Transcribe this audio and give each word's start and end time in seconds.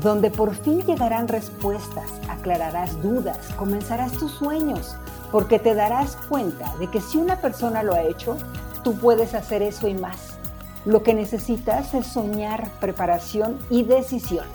donde 0.00 0.30
por 0.30 0.54
fin 0.54 0.82
llegarán 0.82 1.28
respuestas, 1.28 2.10
aclararás 2.28 3.00
dudas, 3.02 3.38
comenzarás 3.56 4.12
tus 4.12 4.32
sueños, 4.32 4.96
porque 5.30 5.58
te 5.58 5.74
darás 5.74 6.16
cuenta 6.28 6.74
de 6.78 6.88
que 6.88 7.00
si 7.00 7.18
una 7.18 7.40
persona 7.40 7.82
lo 7.82 7.94
ha 7.94 8.02
hecho, 8.02 8.36
tú 8.82 8.94
puedes 8.96 9.34
hacer 9.34 9.62
eso 9.62 9.88
y 9.88 9.94
más. 9.94 10.38
Lo 10.84 11.02
que 11.02 11.14
necesitas 11.14 11.94
es 11.94 12.06
soñar, 12.06 12.68
preparación 12.80 13.58
y 13.70 13.84
decisión. 13.84 14.46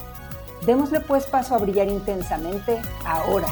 Démosle 0.66 1.00
pues 1.00 1.26
paso 1.26 1.56
a 1.56 1.60
brillar 1.60 1.88
intensamente 1.88 2.82
ahora. 3.06 3.48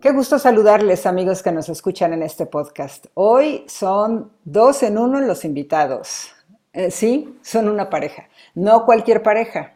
Qué 0.00 0.10
gusto 0.10 0.38
saludarles 0.38 1.06
amigos 1.06 1.44
que 1.44 1.52
nos 1.52 1.68
escuchan 1.68 2.12
en 2.12 2.24
este 2.24 2.46
podcast. 2.46 3.06
Hoy 3.14 3.64
son 3.68 4.32
dos 4.42 4.82
en 4.82 4.98
uno 4.98 5.20
los 5.20 5.44
invitados. 5.44 6.32
Eh, 6.74 6.90
sí, 6.90 7.38
son 7.42 7.68
una 7.68 7.90
pareja, 7.90 8.28
no 8.54 8.86
cualquier 8.86 9.22
pareja. 9.22 9.74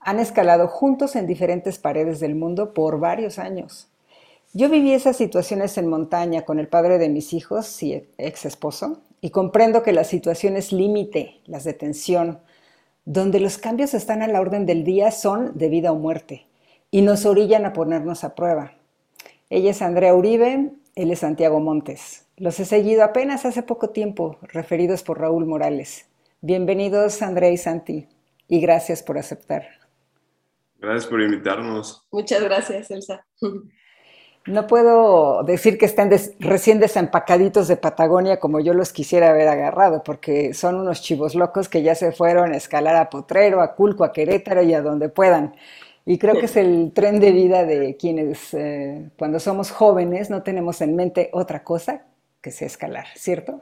Han 0.00 0.20
escalado 0.20 0.68
juntos 0.68 1.16
en 1.16 1.26
diferentes 1.26 1.78
paredes 1.78 2.20
del 2.20 2.36
mundo 2.36 2.74
por 2.74 3.00
varios 3.00 3.38
años. 3.38 3.88
Yo 4.54 4.68
viví 4.68 4.92
esas 4.92 5.16
situaciones 5.16 5.76
en 5.78 5.88
montaña 5.88 6.42
con 6.42 6.58
el 6.58 6.68
padre 6.68 6.98
de 6.98 7.08
mis 7.08 7.32
hijos 7.32 7.82
y 7.82 8.08
ex 8.18 8.46
esposo, 8.46 9.00
y 9.20 9.30
comprendo 9.30 9.82
que 9.82 9.92
la 9.92 10.04
situación 10.04 10.56
es 10.56 10.72
límite, 10.72 11.40
las 11.44 11.64
de 11.64 11.74
tensión, 11.74 12.38
donde 13.04 13.40
los 13.40 13.58
cambios 13.58 13.92
están 13.92 14.22
a 14.22 14.28
la 14.28 14.40
orden 14.40 14.64
del 14.64 14.84
día 14.84 15.10
son 15.10 15.58
de 15.58 15.68
vida 15.68 15.92
o 15.92 15.96
muerte, 15.96 16.46
y 16.90 17.02
nos 17.02 17.26
orillan 17.26 17.66
a 17.66 17.72
ponernos 17.72 18.22
a 18.22 18.34
prueba. 18.34 18.74
Ella 19.50 19.72
es 19.72 19.82
Andrea 19.82 20.14
Uribe, 20.14 20.70
él 20.94 21.10
es 21.10 21.18
Santiago 21.18 21.58
Montes. 21.58 22.26
Los 22.36 22.60
he 22.60 22.64
seguido 22.64 23.02
apenas 23.02 23.44
hace 23.44 23.62
poco 23.62 23.90
tiempo, 23.90 24.38
referidos 24.42 25.02
por 25.02 25.20
Raúl 25.20 25.44
Morales. 25.44 26.07
Bienvenidos 26.40 27.20
Andrea 27.20 27.50
y 27.50 27.56
Santi, 27.56 28.06
y 28.46 28.60
gracias 28.60 29.02
por 29.02 29.18
aceptar. 29.18 29.66
Gracias 30.78 31.06
por 31.06 31.20
invitarnos. 31.20 32.06
Muchas 32.12 32.40
gracias, 32.44 32.92
Elsa. 32.92 33.26
No 34.46 34.68
puedo 34.68 35.42
decir 35.42 35.78
que 35.78 35.86
estén 35.86 36.10
recién 36.38 36.78
desempacaditos 36.78 37.66
de 37.66 37.76
Patagonia 37.76 38.38
como 38.38 38.60
yo 38.60 38.72
los 38.72 38.92
quisiera 38.92 39.30
haber 39.30 39.48
agarrado, 39.48 40.04
porque 40.04 40.54
son 40.54 40.76
unos 40.76 41.02
chivos 41.02 41.34
locos 41.34 41.68
que 41.68 41.82
ya 41.82 41.96
se 41.96 42.12
fueron 42.12 42.52
a 42.52 42.56
escalar 42.56 42.94
a 42.94 43.10
Potrero, 43.10 43.60
a 43.60 43.74
Culco, 43.74 44.04
a 44.04 44.12
Querétaro 44.12 44.62
y 44.62 44.74
a 44.74 44.80
donde 44.80 45.08
puedan. 45.08 45.56
Y 46.06 46.18
creo 46.18 46.38
que 46.38 46.46
es 46.46 46.56
el 46.56 46.92
tren 46.94 47.18
de 47.18 47.32
vida 47.32 47.64
de 47.64 47.96
quienes 47.96 48.54
eh, 48.54 49.10
cuando 49.18 49.40
somos 49.40 49.72
jóvenes 49.72 50.30
no 50.30 50.44
tenemos 50.44 50.80
en 50.82 50.94
mente 50.94 51.30
otra 51.32 51.64
cosa 51.64 52.06
que 52.40 52.52
sea 52.52 52.68
escalar, 52.68 53.06
¿cierto? 53.16 53.60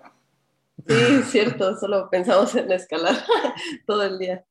Sí, 0.85 1.23
cierto, 1.31 1.77
solo 1.79 2.09
pensamos 2.11 2.55
en 2.55 2.71
escalar 2.73 3.15
todo 3.87 4.03
el 4.05 4.19
día. 4.19 4.45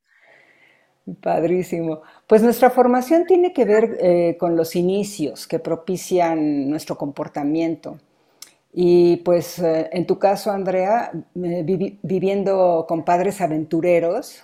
Padrísimo. 1.22 2.02
Pues 2.26 2.42
nuestra 2.42 2.72
formación 2.72 3.26
tiene 3.26 3.54
que 3.54 3.66
ver 3.66 3.98
eh, 4.00 4.38
con 4.40 4.56
los 4.56 4.76
inicios 4.76 5.46
que 5.48 5.60
propician 5.60 6.68
nuestro 6.70 6.98
comportamiento. 6.98 8.00
Y 8.74 9.18
pues 9.18 9.60
eh, 9.60 9.90
en 9.94 10.08
tu 10.08 10.20
caso, 10.20 10.52
Andrea, 10.52 11.12
viviendo 11.36 12.86
con 12.88 13.06
padres 13.06 13.42
aventureros, 13.42 14.44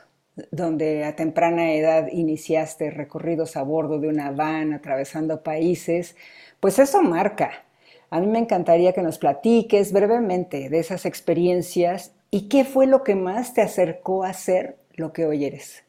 donde 0.51 1.03
a 1.05 1.15
temprana 1.15 1.73
edad 1.73 2.07
iniciaste 2.11 2.91
recorridos 2.91 3.57
a 3.57 3.63
bordo 3.63 3.99
de 3.99 4.07
una 4.09 4.31
van, 4.31 4.73
atravesando 4.73 5.43
países, 5.43 6.15
pues 6.59 6.79
eso 6.79 7.01
marca. 7.03 7.65
A 8.11 8.19
mí 8.19 8.27
me 8.27 8.39
encantaría 8.39 8.91
que 8.91 9.01
nos 9.01 9.17
platiques 9.17 9.94
brevemente 9.94 10.67
de 10.69 10.79
esas 10.79 11.05
experiencias 11.05 12.13
y 12.29 12.49
qué 12.49 12.66
fue 12.66 12.85
lo 12.85 13.03
que 13.03 13.16
más 13.16 13.53
te 13.53 13.61
acercó 13.61 14.25
a 14.25 14.33
ser 14.33 14.77
lo 14.95 15.13
que 15.13 15.25
hoy 15.25 15.45
eres. 15.45 15.85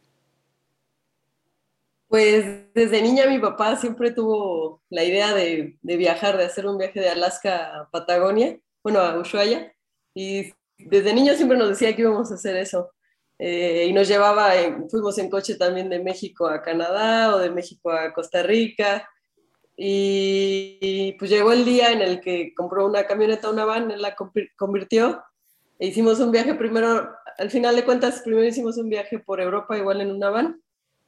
Pues 2.06 2.72
desde 2.75 3.03
niña 3.03 3.27
mi 3.27 3.41
papá 3.41 3.75
siempre 3.75 4.12
tuvo 4.12 4.83
la 4.88 5.03
idea 5.03 5.34
de, 5.34 5.78
viajar, 5.83 6.37
de 6.38 6.44
hacer 6.44 6.66
un 6.66 6.78
viaje 6.78 7.00
de 7.00 7.09
Alaska 7.09 7.81
a 7.81 7.91
Patagonia, 7.91 8.56
bueno, 8.84 9.00
a 9.00 9.19
Ushuaia, 9.19 9.75
y 10.15 10.53
desde 10.78 11.15
niño 11.15 11.34
siempre 11.34 11.59
nos 11.59 11.71
decía 11.71 11.97
que 11.97 12.03
íbamos 12.03 12.31
a 12.31 12.37
hacer 12.37 12.56
eso. 12.56 12.93
Eh, 13.37 13.87
y 13.89 13.93
nos 13.93 14.06
llevaba, 14.06 14.53
fuimos 14.89 15.19
en 15.19 15.28
coche 15.28 15.56
también 15.56 15.89
de 15.89 15.99
México 15.99 16.47
a 16.47 16.62
Canadá 16.62 17.34
o 17.34 17.39
de 17.39 17.50
México 17.50 17.91
a 17.91 18.12
Costa 18.12 18.44
Rica. 18.44 19.09
Y, 19.84 21.16
pues 21.19 21.28
llegó 21.28 21.50
el 21.50 21.65
día 21.65 21.91
en 21.91 22.03
el 22.03 22.20
que 22.20 22.54
compró 22.54 22.87
una 22.87 23.04
camioneta, 23.04 23.50
una 23.50 23.65
van, 23.65 23.91
él 23.91 24.00
la 24.00 24.15
convirtió. 24.56 25.25
E 25.81 25.88
hicimos 25.88 26.20
un 26.20 26.31
viaje 26.31 26.54
primero, 26.54 27.10
al 27.37 27.50
final 27.50 27.75
de 27.75 27.84
cuentas, 27.84 28.22
primero 28.22 28.47
hicimos 28.47 28.78
un 28.78 28.88
viaje 28.88 29.19
por 29.19 29.41
Europa 29.41 29.76
igual 29.76 30.00
en 30.00 30.12
una 30.12 30.31
van 30.31 30.62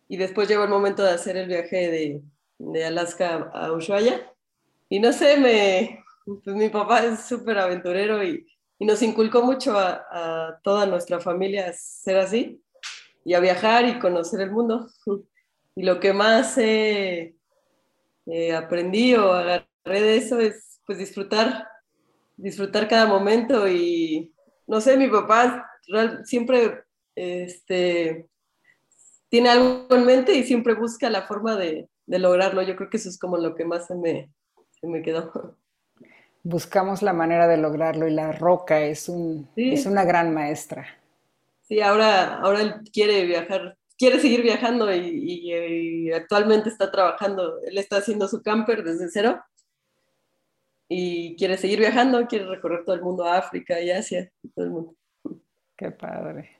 y 0.09 0.17
después 0.17 0.49
llegó 0.49 0.65
el 0.65 0.71
momento 0.71 1.05
de 1.05 1.11
hacer 1.11 1.37
el 1.37 1.47
viaje 1.47 1.89
de, 1.89 2.23
de 2.59 2.85
Alaska 2.85 3.49
a 3.55 3.71
Ushuaia. 3.71 4.29
Y 4.89 4.99
no 4.99 5.13
sé, 5.13 5.37
me, 5.37 6.03
pues 6.43 6.57
mi 6.57 6.69
papá 6.69 7.05
es 7.05 7.21
súper 7.21 7.59
aventurero 7.59 8.25
y, 8.25 8.45
y, 8.81 8.87
nos 8.87 9.03
inculcó 9.03 9.43
mucho 9.43 9.79
a, 9.79 10.05
a, 10.11 10.61
toda 10.65 10.85
nuestra 10.85 11.21
familia 11.21 11.73
ser 11.75 12.17
así 12.17 12.61
y 13.25 13.35
a 13.35 13.41
viajar 13.41 13.87
y 13.87 14.01
conocer 14.01 14.41
el 14.41 14.51
mundo. 14.51 14.89
Y 15.77 15.83
lo 15.83 15.99
que 15.99 16.13
más 16.13 16.57
eh, 18.27 18.55
aprendí 18.55 19.15
o 19.15 19.33
agarré 19.33 19.67
de 19.85 20.17
eso 20.17 20.41
es 20.41 20.81
pues 20.87 20.99
disfrutar, 20.99 21.67
disfrutar 22.37 22.89
cada 22.89 23.07
momento 23.07 23.69
y 23.69 24.35
no 24.67 24.81
sé, 24.81 24.97
mi 24.97 25.09
papá 25.09 25.67
siempre 26.25 26.85
este, 27.15 28.29
tiene 29.29 29.51
algo 29.51 29.87
en 29.91 30.07
mente 30.07 30.35
y 30.35 30.45
siempre 30.45 30.75
busca 30.75 31.11
la 31.11 31.23
forma 31.23 31.57
de, 31.57 31.89
lograrlo. 32.07 32.63
Yo 32.63 32.77
creo 32.77 32.91
que 32.91 32.99
eso 32.99 33.09
es 33.09 33.19
como 33.19 33.37
lo 33.37 33.55
que 33.55 33.65
más 33.65 33.87
se 33.87 33.95
me, 33.95 34.31
me 34.83 35.03
quedó. 35.03 35.57
Buscamos 36.43 37.03
la 37.03 37.13
manera 37.13 37.49
de 37.49 37.57
lograrlo 37.57 38.07
y 38.07 38.13
la 38.13 38.33
roca 38.33 38.81
es, 38.81 39.09
un, 39.09 39.49
es 39.57 39.87
una 39.87 40.05
gran 40.05 40.35
maestra. 40.35 40.87
Sí, 41.63 41.81
ahora, 41.81 42.37
ahora 42.41 42.61
él 42.61 42.75
quiere 42.93 43.25
viajar, 43.25 43.79
quiere 43.99 44.21
seguir 44.21 44.43
viajando 44.43 44.93
y, 44.95 46.11
actualmente 46.13 46.69
está 46.69 46.91
trabajando, 46.91 47.61
él 47.67 47.79
está 47.79 47.99
haciendo 47.99 48.29
su 48.29 48.43
camper 48.43 48.83
desde 48.85 49.09
cero 49.11 49.43
y 50.89 51.37
quiere 51.37 51.57
seguir 51.57 51.79
viajando, 51.79 52.27
quiere 52.27 52.47
recorrer 52.47 52.85
todo 52.85 52.95
el 52.95 53.03
mundo, 53.03 53.25
África 53.25 53.81
y 53.81 53.91
Asia, 53.91 54.31
todo 54.55 54.65
el 54.65 54.71
mundo. 54.71 54.95
Qué 55.77 55.91
padre. 55.91 56.51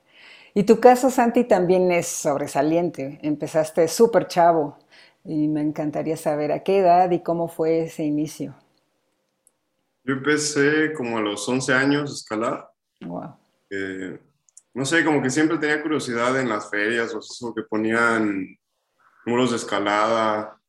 Y 0.53 0.63
tu 0.63 0.79
caso, 0.79 1.09
Santi, 1.09 1.43
también 1.43 1.91
es 1.91 2.07
sobresaliente. 2.07 3.19
Empezaste 3.21 3.87
súper 3.87 4.27
chavo 4.27 4.77
y 5.23 5.47
me 5.47 5.61
encantaría 5.61 6.17
saber 6.17 6.51
a 6.51 6.63
qué 6.63 6.79
edad 6.79 7.11
y 7.11 7.21
cómo 7.21 7.47
fue 7.47 7.83
ese 7.83 8.03
inicio. 8.03 8.55
Yo 10.03 10.13
empecé 10.13 10.93
como 10.93 11.17
a 11.17 11.21
los 11.21 11.47
11 11.47 11.73
años 11.73 12.11
a 12.11 12.13
escalar. 12.13 12.69
Wow. 13.01 13.35
No 14.75 14.83
sé, 14.83 15.05
como 15.05 15.21
que 15.21 15.29
siempre 15.29 15.57
tenía 15.57 15.81
curiosidad 15.81 16.37
en 16.37 16.49
las 16.49 16.69
ferias 16.69 17.15
o 17.15 17.19
eso 17.19 17.55
que 17.55 17.63
ponían 17.63 18.59
muros 19.25 19.51
de 19.51 19.55
escalada 19.55 20.59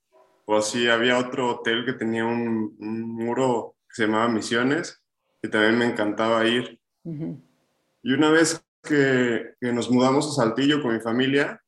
o 0.44 0.56
así. 0.56 0.88
Había 0.88 1.18
otro 1.18 1.50
hotel 1.50 1.84
que 1.84 1.92
tenía 1.92 2.24
un, 2.24 2.76
muro 2.78 3.74
que 3.88 3.96
se 3.96 4.06
llamaba 4.06 4.28
Misiones, 4.28 5.02
que 5.42 5.48
también 5.48 5.76
me 5.76 5.86
encantaba 5.86 6.46
ir. 6.46 6.78
Y 7.02 8.12
una 8.12 8.30
vez 8.30 8.64
que, 8.80 9.56
nos 9.60 9.90
mudamos 9.90 10.28
a 10.28 10.42
Saltillo 10.42 10.80
con 10.82 10.94
mi 10.94 11.00
familia, 11.00 11.60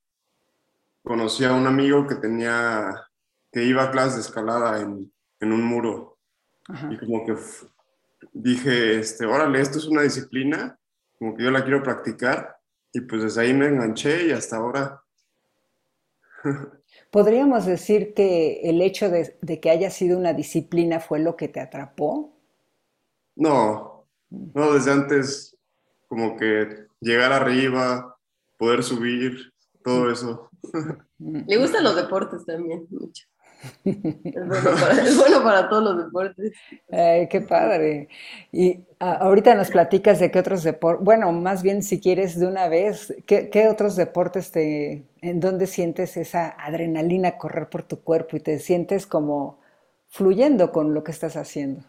conocí 1.02 1.44
a 1.44 1.52
un 1.52 1.66
amigo 1.66 2.06
que 2.06 2.14
tenía, 2.14 3.04
que 3.50 3.64
iba 3.64 3.82
a 3.82 3.90
clases 3.90 4.14
de 4.14 4.20
escalada 4.20 4.80
en, 4.80 5.12
en 5.40 5.52
un 5.52 5.64
muro. 5.64 6.18
Y 6.88 6.98
como 6.98 7.26
que 7.26 7.34
dije, 8.32 9.00
este, 9.00 9.26
órale, 9.26 9.60
esto 9.60 9.78
es 9.78 9.86
una 9.86 10.02
disciplina, 10.02 10.78
como 11.18 11.36
que 11.36 11.44
yo 11.44 11.50
la 11.50 11.62
quiero 11.62 11.82
practicar. 11.82 12.58
Y 12.92 13.02
pues 13.02 13.22
desde 13.22 13.42
ahí 13.42 13.54
me 13.54 13.66
enganché 13.66 14.26
y 14.26 14.32
hasta 14.32 14.56
ahora. 14.56 15.02
¿Podríamos 17.10 17.66
decir 17.66 18.14
que 18.14 18.60
el 18.62 18.80
hecho 18.82 19.08
de, 19.08 19.36
de, 19.40 19.60
que 19.60 19.70
haya 19.70 19.90
sido 19.90 20.18
una 20.18 20.32
disciplina 20.32 21.00
fue 21.00 21.18
lo 21.18 21.36
que 21.36 21.48
te 21.48 21.60
atrapó? 21.60 22.34
No, 23.36 24.06
no, 24.30 24.72
desde 24.72 24.92
antes 24.92 25.56
como 26.08 26.36
que 26.36 26.86
llegar 27.00 27.32
arriba, 27.32 28.18
poder 28.56 28.82
subir, 28.82 29.52
todo 29.84 30.10
eso. 30.10 30.50
Le 31.18 31.56
gustan 31.56 31.84
los 31.84 31.96
deportes 31.96 32.44
también, 32.44 32.86
mucho. 32.90 33.26
Es 33.84 35.16
bueno 35.16 35.42
para, 35.42 35.68
todos 35.68 35.84
los 35.84 36.04
deportes. 36.04 36.52
qué 36.88 37.46
padre. 37.48 38.08
Y 38.52 38.80
ahorita 38.98 39.54
nos 39.54 39.70
platicas 39.70 40.20
de 40.20 40.30
qué 40.30 40.38
otros 40.38 40.62
deportes, 40.62 41.04
bueno, 41.04 41.32
más 41.32 41.62
bien 41.62 41.82
si 41.82 42.00
quieres 42.00 42.38
de 42.38 42.46
una 42.46 42.68
vez, 42.68 43.14
¿qué, 43.26 43.50
¿qué, 43.50 43.68
otros 43.68 43.96
deportes 43.96 44.50
te, 44.50 45.06
en 45.20 45.40
dónde 45.40 45.66
sientes 45.66 46.16
esa 46.16 46.48
adrenalina 46.50 47.36
correr 47.38 47.68
por 47.68 47.82
tu 47.82 48.00
cuerpo 48.02 48.36
y 48.36 48.40
te 48.40 48.58
sientes 48.58 49.06
como 49.06 49.60
fluyendo 50.08 50.72
con 50.72 50.94
lo 50.94 51.02
que 51.02 51.12
estás 51.12 51.36
haciendo? 51.36 51.82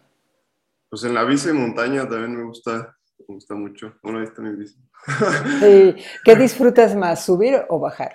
Pues 0.89 1.04
en 1.04 1.13
la 1.13 1.24
bici 1.24 1.48
de 1.48 1.54
montaña 1.54 2.07
también 2.10 2.36
me 2.36 2.44
gusta, 2.44 2.98
me 3.27 3.36
gusta 3.36 3.54
mucho. 3.54 3.94
Bueno, 4.01 4.19
ahí 4.19 4.25
está 4.25 4.42
mi 4.42 4.56
bici. 4.56 4.75
¿Qué 6.25 6.36
disfrutas 6.36 6.95
más, 6.95 7.24
subir 7.24 7.63
o 7.69 7.80
bajar? 7.80 8.13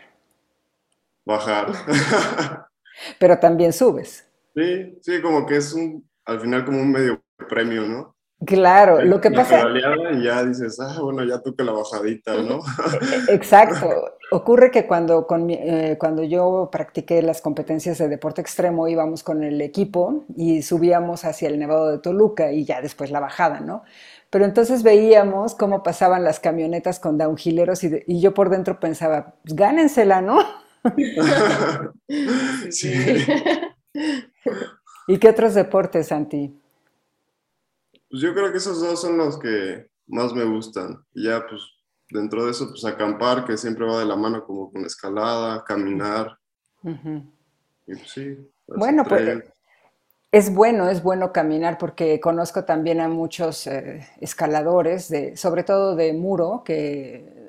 Bajar. 1.25 1.73
Pero 3.19 3.39
también 3.39 3.73
subes. 3.73 4.27
Sí, 4.55 4.99
sí, 5.03 5.21
como 5.21 5.47
que 5.47 5.57
es 5.57 5.73
un, 5.73 6.09
al 6.25 6.41
final 6.41 6.65
como 6.65 6.81
un 6.81 6.93
medio 6.93 7.23
premio, 7.49 7.83
¿no? 7.83 8.15
Claro, 8.45 9.03
lo 9.03 9.21
que 9.21 9.31
pasa... 9.31 9.65
Y 10.13 10.23
ya 10.23 10.45
dices, 10.45 10.79
ah, 10.81 10.99
bueno, 11.01 11.25
ya 11.25 11.41
toca 11.41 11.65
la 11.65 11.73
bajadita, 11.73 12.35
¿no? 12.43 12.61
Exacto. 13.29 13.89
Ocurre 14.31 14.71
que 14.71 14.87
cuando, 14.87 15.27
eh, 15.49 15.97
cuando 15.99 16.25
yo 16.25 16.69
practiqué 16.71 17.23
las 17.23 17.41
competencias 17.41 17.99
de 17.99 18.09
deporte 18.09 18.41
extremo 18.41 18.89
íbamos 18.89 19.23
con 19.23 19.45
el 19.45 19.61
equipo 19.61 20.25
y 20.37 20.63
subíamos 20.63 21.25
hacia 21.25 21.49
el 21.49 21.59
Nevado 21.59 21.91
de 21.91 21.99
Toluca 21.99 22.51
y 22.51 22.65
ya 22.65 22.81
después 22.81 23.11
la 23.11 23.21
bajada, 23.21 23.61
¿no? 23.61 23.85
Pero 24.31 24.45
entonces 24.45 24.83
veíamos 24.83 25.55
cómo 25.55 25.83
pasaban 25.83 26.25
las 26.25 26.41
camionetas 26.41 26.99
con 26.99 27.17
downhilleros 27.17 27.85
y, 27.85 28.03
y 28.07 28.21
yo 28.21 28.35
por 28.35 28.51
dentro 28.51 28.81
pensaba, 28.81 29.35
pues 29.45 29.55
gánensela, 29.55 30.21
¿no? 30.21 30.39
sí. 32.71 32.93
¿Y 35.07 35.19
qué 35.19 35.29
otros 35.29 35.55
deportes, 35.55 36.09
Santi? 36.09 36.59
Pues 38.11 38.23
yo 38.23 38.33
creo 38.35 38.51
que 38.51 38.59
esos 38.59 38.81
dos 38.81 39.01
son 39.01 39.17
los 39.17 39.39
que 39.39 39.89
más 40.07 40.33
me 40.33 40.45
gustan. 40.45 41.05
Y 41.15 41.25
ya, 41.25 41.47
pues, 41.47 41.63
dentro 42.11 42.45
de 42.45 42.53
eso, 42.53 42.69
pues 42.69 42.85
acampar, 42.85 43.45
que 43.45 43.57
siempre 43.57 43.87
va 43.87 43.99
de 43.99 44.07
la 44.07 44.17
mano 44.17 44.45
como 44.45 44.73
con 44.73 44.85
escalada, 44.85 45.65
caminar. 45.65 46.39
Y 47.87 47.95
pues 47.95 48.11
sí. 48.11 48.37
Bueno, 48.67 49.05
pues 49.05 49.45
es 50.35 50.53
bueno, 50.53 50.91
es 50.91 51.01
bueno 51.03 51.33
caminar 51.33 51.79
porque 51.79 52.19
conozco 52.19 52.65
también 52.65 53.01
a 53.01 53.09
muchos 53.09 53.69
eh, 53.69 54.05
escaladores, 54.21 55.09
de, 55.09 55.37
sobre 55.37 55.63
todo 55.63 55.95
de 55.95 56.13
muro, 56.13 56.63
que 56.65 57.44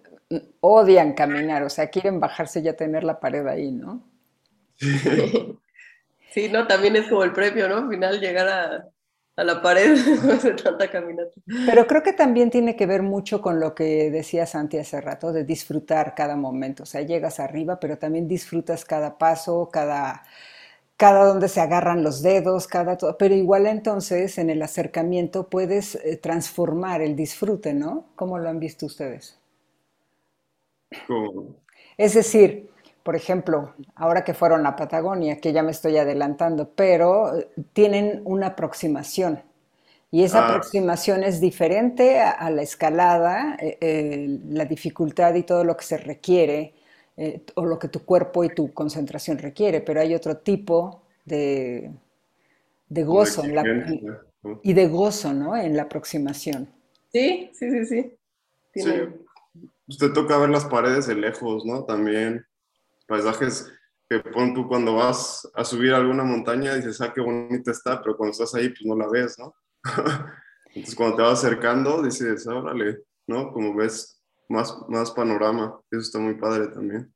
odian 0.60 1.13
caminar, 1.13 1.63
o 1.63 1.69
sea, 1.69 1.89
quieren 1.89 2.19
bajarse 2.19 2.60
y 2.60 2.63
ya 2.63 2.75
tener 2.75 3.04
la 3.04 3.19
pared 3.19 3.45
ahí, 3.48 3.72
¿no? 3.72 4.04
Sí, 4.77 6.50
no, 6.51 6.68
también 6.68 6.95
es 6.95 7.07
como 7.07 7.24
el 7.24 7.31
premio, 7.31 7.69
¿no? 7.69 7.77
Al 7.77 7.89
final 7.89 8.19
llegar 8.19 8.48
a, 8.48 9.44
la 9.44 9.62
pared 9.62 9.92
después 9.92 10.44
de 10.44 10.54
tanta 10.54 10.89
caminata. 10.89 11.31
Pero 11.66 11.88
creo 11.88 12.04
que 12.04 12.13
también 12.13 12.50
tiene 12.50 12.75
que 12.75 12.86
ver 12.86 13.04
mucho 13.04 13.42
con 13.42 13.60
lo 13.60 13.75
que 13.75 14.10
decía 14.10 14.45
Santi 14.45 14.77
hace 14.77 15.00
rato, 15.01 15.31
de 15.31 15.44
disfrutar 15.44 16.16
cada 16.16 16.36
momento. 16.36 16.83
O 16.83 16.86
sea, 16.86 17.01
llegas 17.01 17.39
arriba, 17.39 17.80
pero 17.80 17.98
también 17.98 18.27
disfrutas 18.27 18.86
cada 18.86 19.18
paso, 19.18 19.69
cada, 19.72 20.24
cada 20.98 21.25
donde 21.25 21.50
se 21.50 21.62
agarran 21.62 22.04
los 22.04 22.22
dedos, 22.22 22.68
cada 22.68 22.98
todo. 22.98 23.18
Pero 23.18 23.36
igual 23.36 23.68
entonces 23.68 24.38
en 24.38 24.50
el 24.50 24.62
acercamiento 24.62 25.50
puedes 25.50 25.95
eh, 25.95 26.18
transformar 26.18 27.01
el 27.01 27.16
disfrute, 27.16 27.74
¿no? 27.74 28.07
¿Cómo 28.16 28.39
lo 28.39 28.50
han 28.50 28.60
visto 28.60 28.86
ustedes? 28.86 29.38
Es 31.97 32.13
decir, 32.13 32.69
por 33.06 33.15
ejemplo, 33.15 33.75
ahora 33.95 34.24
que 34.24 34.33
fueron 34.33 34.65
a 34.65 34.75
Patagonia, 34.75 35.39
que 35.39 35.53
ya 35.53 35.62
me 35.62 35.69
estoy 35.69 35.95
adelantando, 35.97 36.71
pero 36.75 37.38
eh, 37.38 37.47
tienen 37.71 38.21
una 38.25 38.47
aproximación. 38.47 39.44
Y 40.09 40.24
esa 40.24 40.39
ah. 40.39 40.50
aproximación 40.50 41.24
es 41.24 41.39
diferente 41.39 42.19
a, 42.19 42.50
la 42.50 42.63
escalada, 42.63 43.57
eh, 43.59 43.77
eh, 43.80 44.39
la 44.50 44.65
dificultad 44.65 45.36
y 45.36 45.44
todo 45.44 45.63
lo 45.63 45.77
que 45.77 45.86
se 45.86 45.97
requiere, 45.97 46.74
o 47.53 47.63
lo 47.63 47.80
que 47.80 47.88
tu 47.88 48.03
cuerpo 48.03 48.44
y 48.44 48.50
tu 48.50 48.74
concentración 48.74 49.38
requiere, 49.38 49.80
pero 49.80 50.01
hay 50.01 50.13
otro 50.13 50.36
tipo 50.38 51.03
de, 51.24 51.89
de 52.89 53.03
gozo 53.06 53.44
y 54.63 54.74
de 54.74 54.88
gozo 54.88 55.31
¿no? 55.31 55.56
en 55.56 55.77
la 55.77 55.83
aproximación. 55.83 56.69
Sí, 57.13 57.51
sí, 57.53 57.69
sí, 57.71 57.86
sí. 57.86 58.18
sí 58.74 58.91
usted 59.87 60.13
toca 60.13 60.37
ver 60.37 60.49
las 60.49 60.65
paredes 60.65 61.07
de 61.07 61.15
lejos, 61.15 61.65
¿no? 61.65 61.85
También 61.85 62.45
paisajes 63.07 63.71
que 64.09 64.19
pon 64.19 64.53
tú 64.53 64.67
cuando 64.67 64.95
vas 64.95 65.49
a 65.55 65.63
subir 65.63 65.93
alguna 65.93 66.23
montaña 66.23 66.75
dices, 66.75 67.01
ah, 67.01 67.11
qué 67.13 67.21
bonita 67.21 67.71
está, 67.71 68.01
pero 68.01 68.15
cuando 68.17 68.31
estás 68.31 68.53
ahí, 68.55 68.69
pues 68.69 68.85
no 68.85 68.95
la 68.95 69.07
ves, 69.09 69.37
¿no? 69.39 69.55
Entonces 70.67 70.95
cuando 70.95 71.15
te 71.15 71.21
vas 71.23 71.43
acercando, 71.43 72.01
dices, 72.01 72.45
órale, 72.47 73.03
¿no? 73.27 73.51
Como 73.51 73.75
ves 73.75 74.21
más, 74.49 74.77
más 74.89 75.11
panorama, 75.11 75.79
eso 75.89 76.01
está 76.01 76.19
muy 76.19 76.35
padre 76.35 76.67
también. 76.67 77.14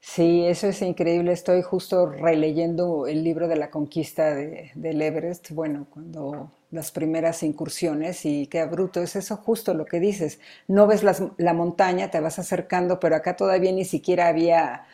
Sí, 0.00 0.46
eso 0.46 0.66
es 0.68 0.80
increíble. 0.82 1.32
Estoy 1.32 1.62
justo 1.62 2.06
releyendo 2.06 3.06
el 3.06 3.22
libro 3.22 3.48
de 3.48 3.56
la 3.56 3.70
conquista 3.70 4.34
de, 4.34 4.70
del 4.74 5.00
Everest, 5.02 5.50
bueno, 5.50 5.86
cuando 5.90 6.50
las 6.70 6.90
primeras 6.92 7.42
incursiones 7.42 8.24
y 8.24 8.46
qué 8.46 8.64
bruto, 8.64 9.02
es 9.02 9.16
eso 9.16 9.36
justo 9.36 9.74
lo 9.74 9.84
que 9.86 10.00
dices. 10.00 10.40
No 10.68 10.86
ves 10.86 11.02
la 11.02 11.52
montaña, 11.54 12.10
te 12.10 12.20
vas 12.20 12.38
acercando, 12.38 12.98
pero 13.00 13.16
acá 13.16 13.36
todavía 13.36 13.72
ni 13.72 13.84
siquiera 13.84 14.28
había 14.28 14.86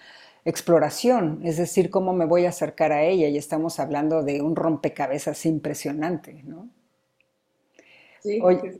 exploración, 0.45 1.41
es 1.45 1.57
decir, 1.57 1.91
cómo 1.91 2.13
me 2.15 2.25
voy 2.25 2.47
a 2.47 2.51
acercar 2.51 2.93
a 2.93 3.03
ella 3.03 3.27
y 3.29 3.37
estamos 3.37 3.81
hablando 3.81 4.23
de 4.23 4.41
un 4.43 4.55
rompecabezas 4.57 5.45
impresionante, 5.47 6.43
¿no? 6.45 6.69
Sí, 8.21 8.41
oye, 8.43 8.79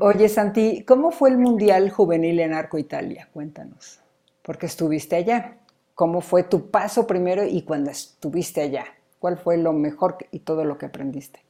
oye, 0.00 0.28
Santi, 0.28 0.84
¿cómo 0.84 1.10
fue 1.10 1.30
el 1.30 1.38
Mundial 1.38 1.90
Juvenil 1.90 2.40
en 2.40 2.52
Arco 2.52 2.78
Italia? 2.78 3.28
Cuéntanos, 3.32 4.00
porque 4.42 4.66
estuviste 4.66 5.16
allá. 5.16 5.58
¿Cómo 5.98 6.20
fue 6.20 6.44
tu 6.44 6.70
paso 6.70 7.08
primero 7.08 7.42
y 7.44 7.62
cuando 7.62 7.90
estuviste 7.90 8.60
allá? 8.60 8.84
¿Cuál 9.18 9.36
fue 9.36 9.56
lo 9.56 9.72
mejor 9.72 10.16
y 10.30 10.38
todo 10.38 10.64
lo 10.64 10.78
que 10.78 10.86
aprendiste? 10.86 11.44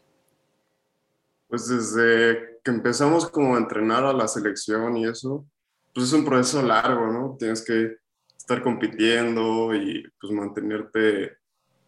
Pues 1.49 1.68
desde 1.68 2.58
que 2.64 2.70
empezamos 2.70 3.28
como 3.28 3.56
a 3.56 3.58
entrenar 3.58 4.06
a 4.06 4.14
la 4.14 4.26
selección 4.26 4.96
y 4.96 5.06
eso, 5.06 5.44
pues 5.92 6.06
es 6.06 6.12
un 6.14 6.25
proceso 6.25 6.62
largo, 6.62 7.08
¿no? 7.08 7.37
Tienes 7.38 7.62
que 7.62 7.99
estar 8.38 8.62
compitiendo 8.62 9.75
y 9.75 10.11
pues 10.18 10.32
mantenerte 10.32 11.37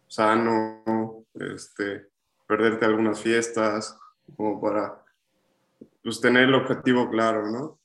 sano, 0.07 1.25
este, 1.33 2.09
perderte 2.45 2.85
algunas 2.85 3.19
fiestas, 3.19 3.97
como 4.37 4.61
para 4.61 5.03
pues 6.03 6.21
tener 6.21 6.43
el 6.43 6.53
objetivo 6.53 7.09
claro, 7.09 7.49
¿no? 7.49 7.79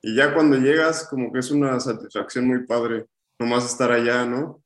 Y 0.00 0.14
ya 0.14 0.32
cuando 0.32 0.58
llegas, 0.58 1.08
como 1.08 1.32
que 1.32 1.40
es 1.40 1.50
una 1.50 1.80
satisfacción 1.80 2.46
muy 2.46 2.64
padre 2.68 3.08
nomás 3.42 3.64
estar 3.64 3.90
allá, 3.90 4.24
¿no? 4.24 4.62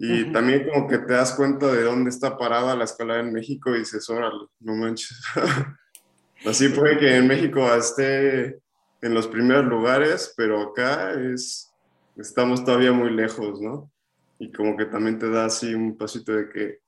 Y 0.00 0.30
también 0.32 0.68
como 0.68 0.86
que 0.86 0.98
te 0.98 1.12
das 1.12 1.34
cuenta 1.34 1.66
de 1.72 1.82
dónde 1.82 2.10
está 2.10 2.38
parada 2.38 2.76
la 2.76 2.84
escalada 2.84 3.20
en 3.20 3.32
México 3.32 3.74
y 3.74 3.80
dices, 3.80 4.08
órale, 4.08 4.46
no 4.60 4.76
manches. 4.76 5.20
Así 6.46 6.68
puede 6.68 6.98
que 6.98 7.16
en 7.16 7.26
México 7.26 7.66
esté 7.74 8.60
en 9.00 9.14
los 9.14 9.26
primeros 9.26 9.64
lugares, 9.64 10.32
pero 10.36 10.62
acá 10.62 11.12
es, 11.14 11.72
estamos 12.16 12.64
todavía 12.64 12.92
muy 12.92 13.10
lejos, 13.10 13.60
¿no? 13.60 13.90
Y 14.38 14.52
como 14.52 14.76
que 14.76 14.84
también 14.84 15.18
te 15.18 15.28
da 15.28 15.46
así 15.46 15.74
un 15.74 15.96
pasito 15.96 16.32
de 16.32 16.48
que 16.48 16.78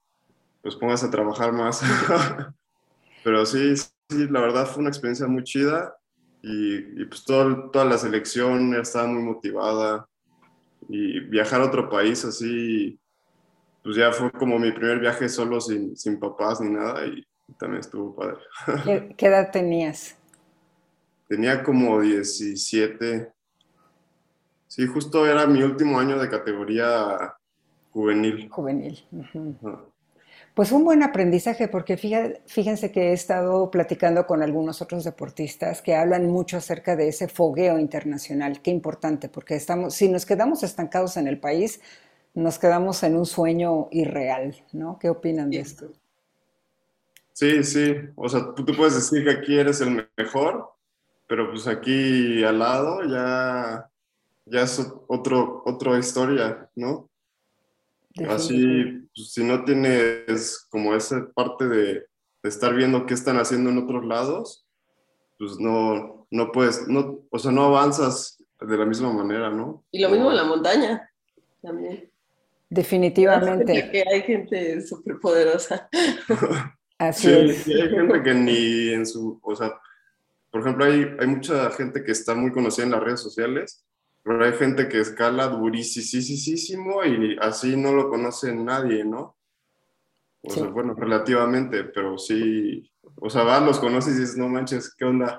pues 0.62 0.76
pongas 0.76 1.02
a 1.02 1.11
trabajar 1.11 1.52
más. 1.52 1.82
pero 3.25 3.44
sí, 3.44 3.76
sí, 3.76 4.28
la 4.28 4.40
verdad 4.40 4.66
fue 4.66 4.82
una 4.82 4.90
experiencia 4.90 5.26
muy 5.26 5.42
chida 5.42 5.97
y, 6.42 7.04
pues 7.06 7.25
todo, 7.25 7.70
toda 7.70 7.85
la 7.85 7.99
selección 7.99 8.73
estaba 8.75 9.09
muy 9.09 9.23
motivada 9.23 10.06
y 10.92 11.20
viajar 11.20 11.61
a 11.61 11.66
otro 11.66 11.88
país 11.88 12.25
así, 12.25 12.99
pues 13.82 13.97
ya 13.97 14.11
fue 14.11 14.32
como 14.32 14.59
mi 14.59 14.73
primer 14.73 14.99
viaje 14.99 15.28
solo 15.28 15.61
sin, 15.61 15.97
sin 15.97 16.18
papás 16.18 16.61
ni 16.61 16.70
nada 16.70 17.06
y 17.06 17.25
también 17.59 17.80
estuvo 17.80 18.16
padre. 18.16 18.38
¿Qué, 19.16 19.26
edad 19.26 19.52
tenías? 19.52 20.16
Tenía 21.28 21.62
como 21.62 22.00
17. 22.00 23.32
Sí, 24.66 24.87
justo 24.88 25.25
era 25.26 25.47
mi 25.47 25.62
último 25.62 26.00
año 26.00 26.18
de 26.18 26.28
categoría 26.28 27.37
juvenil. 27.92 28.49
Juvenil. 28.50 29.04
Pues 30.61 30.73
un 30.73 30.85
buen 30.85 31.02
aprendizaje 31.02 31.69
porque 31.69 31.97
fíjense 31.97 32.93
que 32.93 33.09
he 33.09 33.12
estado 33.14 33.71
platicando 33.71 34.26
con 34.26 34.43
algunos 34.43 34.83
otros 34.83 35.05
deportistas 35.05 35.81
que 35.81 35.95
hablan 35.95 36.26
mucho 36.26 36.59
acerca 36.59 36.97
de 36.97 37.09
ese 37.09 37.29
fogueo 37.29 37.79
internacional. 37.79 38.61
Qué 38.61 38.71
importante, 38.71 39.31
porque 39.31 39.55
estamos, 39.55 39.95
si 39.95 40.11
nos 40.11 40.26
quedamos 40.26 40.62
estancados 40.62 41.17
en 41.17 41.29
el 41.29 41.40
país, 41.40 41.81
nos 42.35 42.59
quedamos 42.59 43.02
en 43.05 43.17
un 43.17 43.25
sueño 43.25 43.88
irreal, 43.90 44.55
¿no? 44.75 44.99
¿Qué 44.99 45.09
opinan 45.09 45.49
de 45.49 45.61
esto? 45.61 45.93
Sí, 47.33 47.64
sí. 47.64 47.95
O 48.14 48.29
sea, 48.29 48.55
tú, 48.55 48.62
tú 48.62 48.76
puedes 48.76 48.97
decir 48.97 49.25
que 49.25 49.31
aquí 49.31 49.59
eres 49.59 49.81
el 49.81 50.11
mejor, 50.14 50.75
pero 51.26 51.49
pues 51.50 51.67
aquí 51.69 52.45
al 52.45 52.59
lado 52.59 53.02
ya 53.09 53.90
ya 54.45 54.62
es 54.62 54.93
otro, 55.07 55.62
otra 55.64 55.99
historia, 55.99 56.69
¿no? 56.75 57.10
Así, 58.29 59.09
pues, 59.14 59.33
si 59.33 59.45
no 59.45 59.64
tienes 59.64 60.67
como 60.71 60.95
esa 60.95 61.31
parte 61.33 61.69
de, 61.69 62.07
estar 62.43 62.75
viendo 62.75 63.05
qué 63.05 63.12
están 63.12 63.37
haciendo 63.37 63.69
en 63.69 63.79
otros 63.79 64.05
lados, 64.05 64.67
pues 65.38 65.59
no, 65.59 66.26
no 66.31 66.52
puedes, 66.52 66.88
no, 66.88 67.21
o 67.31 67.38
sea, 67.38 67.52
no 67.52 67.64
avanzas 67.64 68.43
de 68.61 68.79
la 68.79 68.87
misma 68.87 69.12
manera, 69.12 69.50
¿no? 69.50 69.85
Y 69.90 70.00
lo 70.00 70.09
mismo 70.09 70.31
en 70.31 70.37
la 70.37 70.45
montaña 70.45 71.11
también. 71.61 72.11
Definitivamente. 72.71 73.90
Que 73.90 74.05
hay 74.09 74.23
gente 74.23 74.81
súper 74.81 75.19
poderosa. 75.19 75.88
Así 76.99 77.31
es. 77.31 77.67
hay 77.67 77.90
gente 77.90 78.23
que 78.23 78.35
ni 78.35 78.88
en 78.90 79.07
su, 79.07 79.38
o 79.43 79.57
sea, 79.57 79.73
por 80.50 80.62
ejemplo, 80.62 80.85
hay, 80.85 81.14
hay 81.19 81.26
mucha 81.26 81.71
gente 81.71 82.02
que 82.05 82.12
está 82.12 82.35
muy 82.35 82.52
conocida 82.52 82.85
en 82.85 82.93
las 82.93 83.02
redes 83.02 83.21
sociales, 83.21 83.85
pero 84.23 84.45
hay 84.45 84.53
gente 84.53 84.89
que 84.89 85.00
escala 85.00 85.49
durísimo 85.49 87.05
y 87.05 87.37
así 87.41 87.77
no 87.77 87.93
lo 87.93 88.11
conoce 88.11 88.55
nadie, 88.55 89.05
¿no? 89.05 89.37
O 90.43 90.50
sea, 90.50 90.67
bueno, 90.69 90.95
relativamente, 90.95 91.85
pero 91.85 92.17
sí, 92.17 92.91
o 93.17 93.29
sea, 93.29 93.43
vas, 93.43 93.62
los 93.62 93.79
conoces 93.79 94.17
y 94.17 94.21
dices, 94.21 94.37
no 94.37 94.49
manches, 94.49 94.95
¿qué 94.95 95.05
onda? 95.05 95.39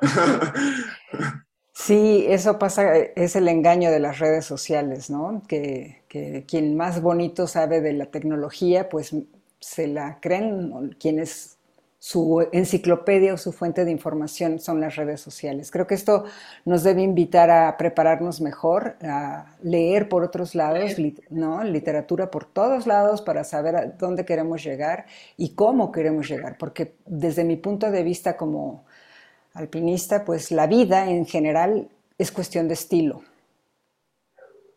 Sí, 1.74 2.26
eso 2.28 2.60
pasa, 2.60 2.96
es 2.96 3.36
el 3.36 3.48
engaño 3.48 3.90
de 3.90 4.00
las 4.00 4.20
redes 4.20 4.46
sociales, 4.46 5.10
¿no? 5.10 5.42
Que, 5.48 6.04
que 6.08 6.46
quien 6.48 6.78
más 6.78 7.02
bonito 7.02 7.48
sabe 7.48 7.82
de 7.82 7.94
la 7.94 8.08
tecnología, 8.08 8.90
pues 8.90 9.16
se 9.60 9.88
la 9.88 10.20
creen 10.20 10.96
quienes 11.00 11.58
su 12.03 12.48
enciclopedia 12.51 13.31
o 13.31 13.38
su 13.38 13.51
fuente 13.51 13.86
de 13.86 13.91
información 13.91 14.58
son 14.58 14.81
las 14.81 14.96
redes 14.96 15.22
sociales. 15.22 15.70
Creo 15.70 15.86
que 15.86 15.93
esto 15.93 16.24
nos 16.65 16.81
debe 16.81 17.03
invitar 17.03 17.51
a 17.51 17.77
prepararnos 17.77 18.41
mejor, 18.41 18.96
a 19.03 19.55
leer 19.62 20.10
por 20.10 20.24
otros 20.24 20.55
lados, 20.55 20.93
¿no? 21.29 21.63
literatura 21.63 22.31
por 22.31 22.46
todos 22.46 22.88
lados 22.88 23.22
para 23.22 23.43
saber 23.43 23.75
a 23.75 23.86
dónde 23.86 24.25
queremos 24.25 24.63
llegar 24.63 25.05
y 25.38 25.53
cómo 25.53 25.91
queremos 25.91 26.27
llegar, 26.27 26.58
porque 26.58 26.96
desde 27.05 27.43
mi 27.43 27.55
punto 27.55 27.91
de 27.91 28.01
vista 28.01 28.36
como 28.36 28.84
alpinista, 29.53 30.25
pues 30.25 30.50
la 30.50 30.65
vida 30.65 31.08
en 31.08 31.27
general 31.27 31.88
es 32.17 32.31
cuestión 32.31 32.67
de 32.67 32.74
estilo. 32.74 33.22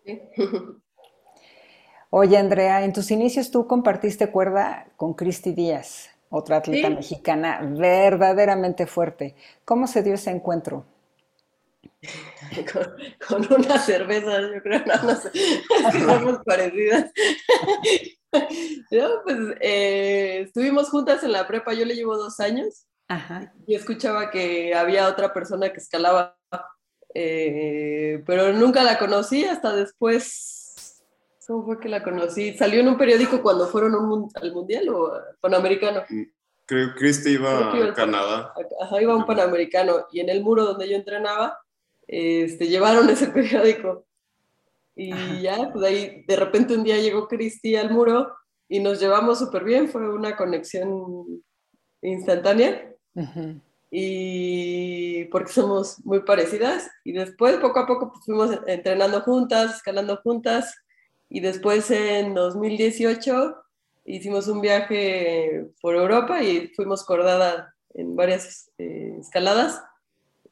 Oye, 2.10 2.36
Andrea, 2.36 2.84
en 2.84 2.92
tus 2.92 3.10
inicios 3.10 3.50
tú 3.50 3.66
compartiste 3.66 4.30
cuerda 4.30 4.88
con 4.98 5.14
Cristi 5.14 5.54
Díaz 5.54 6.13
otra 6.34 6.56
atleta 6.56 6.90
mexicana 6.90 7.60
verdaderamente 7.62 8.86
fuerte. 8.86 9.36
¿Cómo 9.64 9.86
se 9.86 10.02
dio 10.02 10.14
ese 10.14 10.30
encuentro? 10.30 10.84
Con, 13.28 13.46
una 13.52 13.78
cerveza, 13.78 14.40
yo 14.40 14.62
creo, 14.62 14.82
no, 14.84 15.02
no 15.02 15.16
sé, 15.16 15.30
parecidas. 16.44 17.10
pues, 19.24 19.38
eh, 19.60 20.40
estuvimos 20.46 20.90
juntas 20.90 21.22
en 21.22 21.32
la 21.32 21.46
prepa, 21.46 21.72
yo 21.72 21.84
le 21.84 21.94
llevo 21.94 22.16
dos 22.16 22.40
años 22.40 22.86
y 23.66 23.74
escuchaba 23.74 24.30
que 24.30 24.74
había 24.74 25.08
otra 25.08 25.32
persona 25.32 25.72
que 25.72 25.78
escalaba, 25.78 26.36
eh, 27.14 28.22
pero 28.26 28.52
nunca 28.52 28.82
la 28.82 28.98
conocí 28.98 29.44
hasta 29.44 29.74
después 29.74 30.63
¿Cómo 31.46 31.64
fue 31.64 31.78
que 31.78 31.88
la 31.88 32.02
conocí? 32.02 32.54
¿Salió 32.54 32.80
en 32.80 32.88
un 32.88 32.96
periódico 32.96 33.42
cuando 33.42 33.66
fueron 33.66 33.94
al 34.34 34.52
Mundial 34.52 34.88
o 34.88 35.12
Panamericano? 35.40 36.02
Mm, 36.08 36.22
creo 36.64 36.88
que 36.88 36.94
Cristi 36.98 37.30
iba 37.30 37.72
a 37.72 37.92
Canadá. 37.92 38.54
Ajá, 38.80 39.02
iba 39.02 39.12
a 39.12 39.16
un 39.16 39.26
Panamericano 39.26 40.06
y 40.10 40.20
en 40.20 40.30
el 40.30 40.42
muro 40.42 40.64
donde 40.64 40.88
yo 40.88 40.96
entrenaba, 40.96 41.58
este, 42.06 42.68
llevaron 42.68 43.10
ese 43.10 43.26
periódico. 43.28 44.06
Y 44.96 45.42
ya, 45.42 45.70
pues 45.72 45.84
ahí 45.84 46.24
de 46.26 46.36
repente 46.36 46.74
un 46.74 46.84
día 46.84 46.98
llegó 46.98 47.26
Cristi 47.26 47.74
al 47.76 47.90
muro 47.90 48.32
y 48.68 48.78
nos 48.78 49.00
llevamos 49.00 49.40
súper 49.40 49.64
bien, 49.64 49.88
fue 49.88 50.08
una 50.08 50.36
conexión 50.36 51.42
instantánea. 52.00 52.90
Y 53.90 55.24
porque 55.26 55.52
somos 55.52 56.04
muy 56.04 56.20
parecidas. 56.20 56.90
Y 57.04 57.12
después, 57.12 57.56
poco 57.56 57.80
a 57.80 57.86
poco, 57.86 58.12
pues, 58.12 58.24
fuimos 58.24 58.58
entrenando 58.66 59.20
juntas, 59.20 59.76
escalando 59.76 60.16
juntas 60.22 60.74
y 61.34 61.40
después 61.40 61.90
en 61.90 62.32
2018 62.32 63.56
hicimos 64.04 64.46
un 64.46 64.60
viaje 64.60 65.66
por 65.82 65.96
Europa 65.96 66.40
y 66.44 66.68
fuimos 66.68 67.02
cordada 67.04 67.74
en 67.92 68.14
varias 68.14 68.70
eh, 68.78 69.16
escaladas 69.18 69.82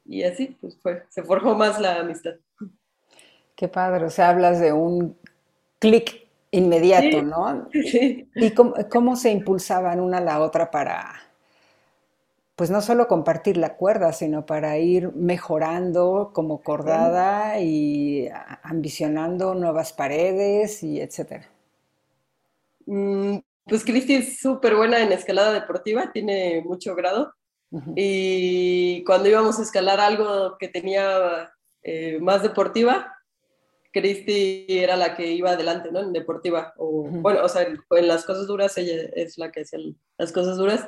y 0.03 0.23
así 0.23 0.57
pues 0.59 0.77
fue, 0.81 1.05
se 1.07 1.23
forjó 1.23 1.55
más 1.55 1.79
la 1.79 2.01
amistad. 2.01 2.33
Qué 3.55 3.69
padre, 3.69 4.03
o 4.03 4.09
sea, 4.09 4.27
hablas 4.27 4.59
de 4.59 4.73
un 4.73 5.17
clic 5.79 6.27
inmediato, 6.51 7.21
¿no? 7.21 7.69
Sí. 7.89 8.29
¿Y 8.35 8.51
cómo, 8.51 8.73
cómo, 8.91 9.15
se 9.15 9.31
impulsaban 9.31 10.01
una 10.01 10.17
a 10.17 10.21
la 10.21 10.41
otra 10.41 10.69
para, 10.69 11.13
pues 12.55 12.69
no 12.69 12.81
solo 12.81 13.07
compartir 13.07 13.57
la 13.57 13.75
cuerda, 13.75 14.13
sino 14.13 14.45
para 14.45 14.77
ir 14.77 15.11
mejorando 15.13 16.31
como 16.33 16.61
cordada 16.61 17.59
y 17.59 18.29
ambicionando 18.61 19.55
nuevas 19.55 19.91
paredes 19.91 20.83
y 20.83 21.01
etcétera. 21.01 21.49
Mm, 22.85 23.37
pues 23.65 23.83
Cristi 23.83 24.15
es 24.15 24.39
súper 24.39 24.75
buena 24.75 25.01
en 25.01 25.11
escalada 25.11 25.51
deportiva, 25.51 26.11
tiene 26.11 26.61
mucho 26.63 26.95
grado. 26.95 27.33
Y 27.95 29.03
cuando 29.03 29.29
íbamos 29.29 29.57
a 29.57 29.63
escalar 29.63 29.99
algo 29.99 30.59
que 30.59 30.67
tenía 30.67 31.51
eh, 31.81 32.19
más 32.21 32.43
deportiva, 32.43 33.17
Cristi 33.91 34.67
era 34.67 34.95
la 34.95 35.15
que 35.15 35.31
iba 35.31 35.51
adelante, 35.51 35.91
¿no? 35.91 36.01
En 36.01 36.13
deportiva. 36.13 36.75
O, 36.77 37.03
Bueno, 37.09 37.43
o 37.43 37.49
sea, 37.49 37.63
en 37.63 38.07
las 38.07 38.25
cosas 38.25 38.45
duras 38.45 38.77
ella 38.77 39.09
es 39.15 39.39
la 39.39 39.51
que 39.51 39.61
hacía 39.61 39.79
las 40.19 40.31
cosas 40.31 40.57
duras 40.57 40.87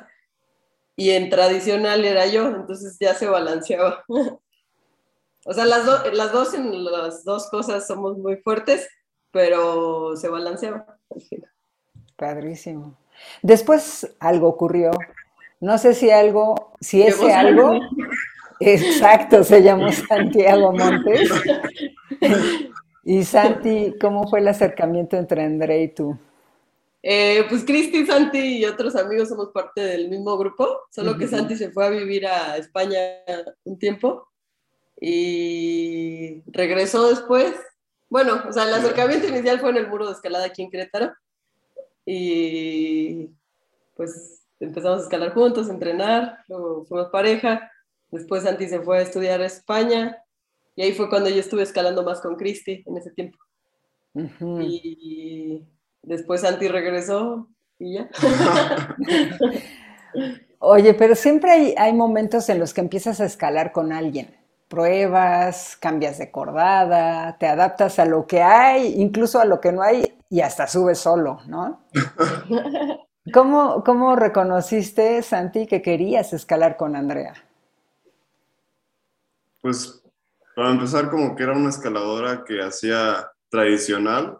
y 0.96 1.10
en 1.10 1.28
tradicional 1.28 2.04
era 2.04 2.26
yo, 2.26 2.48
entonces 2.48 2.96
ya 2.98 3.14
se 3.14 3.28
balanceaba. 3.28 4.02
o 4.08 5.52
sea, 5.52 5.66
las, 5.66 5.84
las 6.12 6.32
dos 6.32 6.54
en 6.54 6.84
las 6.84 7.24
dos 7.24 7.48
cosas 7.50 7.86
somos 7.86 8.16
muy 8.16 8.36
fuertes, 8.36 8.88
pero 9.30 10.16
se 10.16 10.28
balanceaba 10.28 10.98
Padrísimo. 12.16 12.96
Después 13.42 14.16
algo 14.18 14.48
ocurrió. 14.48 14.90
No 15.60 15.78
sé 15.78 15.94
si 15.94 16.10
algo, 16.10 16.72
si 16.80 17.02
ese 17.02 17.32
algo, 17.32 17.78
exacto, 18.60 19.44
se 19.44 19.62
llamó 19.62 19.92
Santiago 19.92 20.72
Montes. 20.72 21.30
y 23.04 23.24
Santi, 23.24 23.94
¿cómo 24.00 24.28
fue 24.28 24.40
el 24.40 24.48
acercamiento 24.48 25.16
entre 25.16 25.44
André 25.44 25.82
y 25.82 25.88
tú? 25.88 26.18
Eh, 27.08 27.44
pues 27.48 27.64
Cristi, 27.64 28.04
Santi 28.04 28.58
y 28.58 28.64
otros 28.64 28.96
amigos 28.96 29.28
somos 29.28 29.50
parte 29.50 29.80
del 29.80 30.08
mismo 30.08 30.36
grupo, 30.36 30.80
solo 30.90 31.16
que 31.16 31.28
Santi 31.28 31.54
se 31.54 31.70
fue 31.70 31.86
a 31.86 31.90
vivir 31.90 32.26
a 32.26 32.56
España 32.56 32.98
un 33.62 33.78
tiempo 33.78 34.26
y 35.00 36.42
regresó 36.50 37.08
después. 37.08 37.54
Bueno, 38.08 38.42
o 38.48 38.52
sea, 38.52 38.64
el 38.64 38.74
acercamiento 38.74 39.28
inicial 39.28 39.60
fue 39.60 39.70
en 39.70 39.76
el 39.76 39.88
muro 39.88 40.06
de 40.06 40.14
escalada 40.14 40.46
aquí 40.46 40.62
en 40.62 40.70
Querétaro 40.72 41.14
y 42.04 43.30
pues 43.94 44.42
empezamos 44.58 44.98
a 44.98 45.02
escalar 45.04 45.32
juntos, 45.32 45.68
a 45.68 45.74
entrenar, 45.74 46.40
luego 46.48 46.86
fuimos 46.86 47.10
pareja, 47.10 47.70
después 48.10 48.42
Santi 48.42 48.66
se 48.66 48.80
fue 48.80 48.98
a 48.98 49.02
estudiar 49.02 49.40
a 49.42 49.46
España 49.46 50.20
y 50.74 50.82
ahí 50.82 50.92
fue 50.92 51.08
cuando 51.08 51.30
yo 51.30 51.38
estuve 51.38 51.62
escalando 51.62 52.02
más 52.02 52.20
con 52.20 52.34
Cristi 52.34 52.82
en 52.84 52.96
ese 52.96 53.12
tiempo. 53.12 53.38
Y 54.60 55.62
Después 56.06 56.42
Santi 56.42 56.68
regresó 56.68 57.48
y 57.78 57.94
ya. 57.94 58.08
Oye, 60.60 60.94
pero 60.94 61.14
siempre 61.14 61.74
hay, 61.76 61.92
momentos 61.92 62.48
en 62.48 62.60
los 62.60 62.72
que 62.72 62.80
empiezas 62.80 63.20
a 63.20 63.26
escalar 63.26 63.72
con 63.72 63.92
alguien. 63.92 64.34
Pruebas, 64.68 65.76
cambias 65.76 66.18
de 66.18 66.30
cordada, 66.30 67.36
te 67.38 67.46
adaptas 67.46 67.98
a 67.98 68.04
lo 68.04 68.26
que 68.26 68.40
hay, 68.40 69.00
incluso 69.00 69.40
a 69.40 69.44
lo 69.44 69.60
que 69.60 69.72
no 69.72 69.82
hay, 69.82 70.16
y 70.30 70.40
hasta 70.40 70.66
subes 70.66 70.98
solo, 70.98 71.40
¿no? 71.46 71.82
¿Cómo, 73.34 73.82
¿Cómo, 73.84 74.16
reconociste, 74.16 75.20
Santi, 75.22 75.66
que 75.66 75.82
querías 75.82 76.32
escalar 76.32 76.76
con 76.76 76.94
Andrea? 76.94 77.34
Pues 79.60 80.02
para 80.54 80.70
empezar, 80.70 81.10
como 81.10 81.34
que 81.34 81.42
era 81.42 81.52
una 81.52 81.70
escaladora 81.70 82.44
que 82.44 82.62
hacía 82.62 83.30
tradicional, 83.50 84.38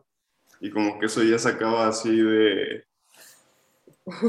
y 0.66 0.70
como 0.70 0.99
que 0.99 1.06
eso 1.06 1.23
ya 1.23 1.38
sacaba 1.38 1.87
así 1.87 2.20
de, 2.20 2.85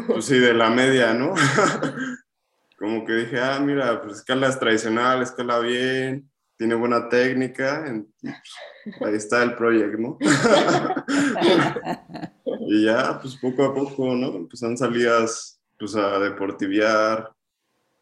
pues 0.08 0.26
sí, 0.26 0.38
de 0.38 0.54
la 0.54 0.70
media, 0.70 1.14
¿no? 1.14 1.34
como 2.78 3.04
que 3.06 3.14
dije, 3.14 3.40
ah, 3.40 3.60
mira, 3.60 4.04
pues 4.04 4.18
escala 4.18 4.48
es 4.48 4.60
tradicional, 4.60 5.24
escala 5.24 5.58
bien, 5.60 6.30
tiene 6.56 6.76
buena 6.76 7.10
técnica, 7.10 7.92
pues, 8.22 8.36
ahí 9.02 9.16
está 9.16 9.42
el 9.42 9.56
proyecto, 9.56 9.98
¿no? 9.98 10.18
y 12.68 12.86
ya, 12.86 13.18
pues 13.20 13.36
poco 13.38 13.64
a 13.64 13.74
poco, 13.74 14.14
¿no? 14.14 14.36
Empezaron 14.36 14.78
salidas, 14.78 15.60
pues 15.80 15.96
a 15.96 16.20
deportiviar, 16.20 17.34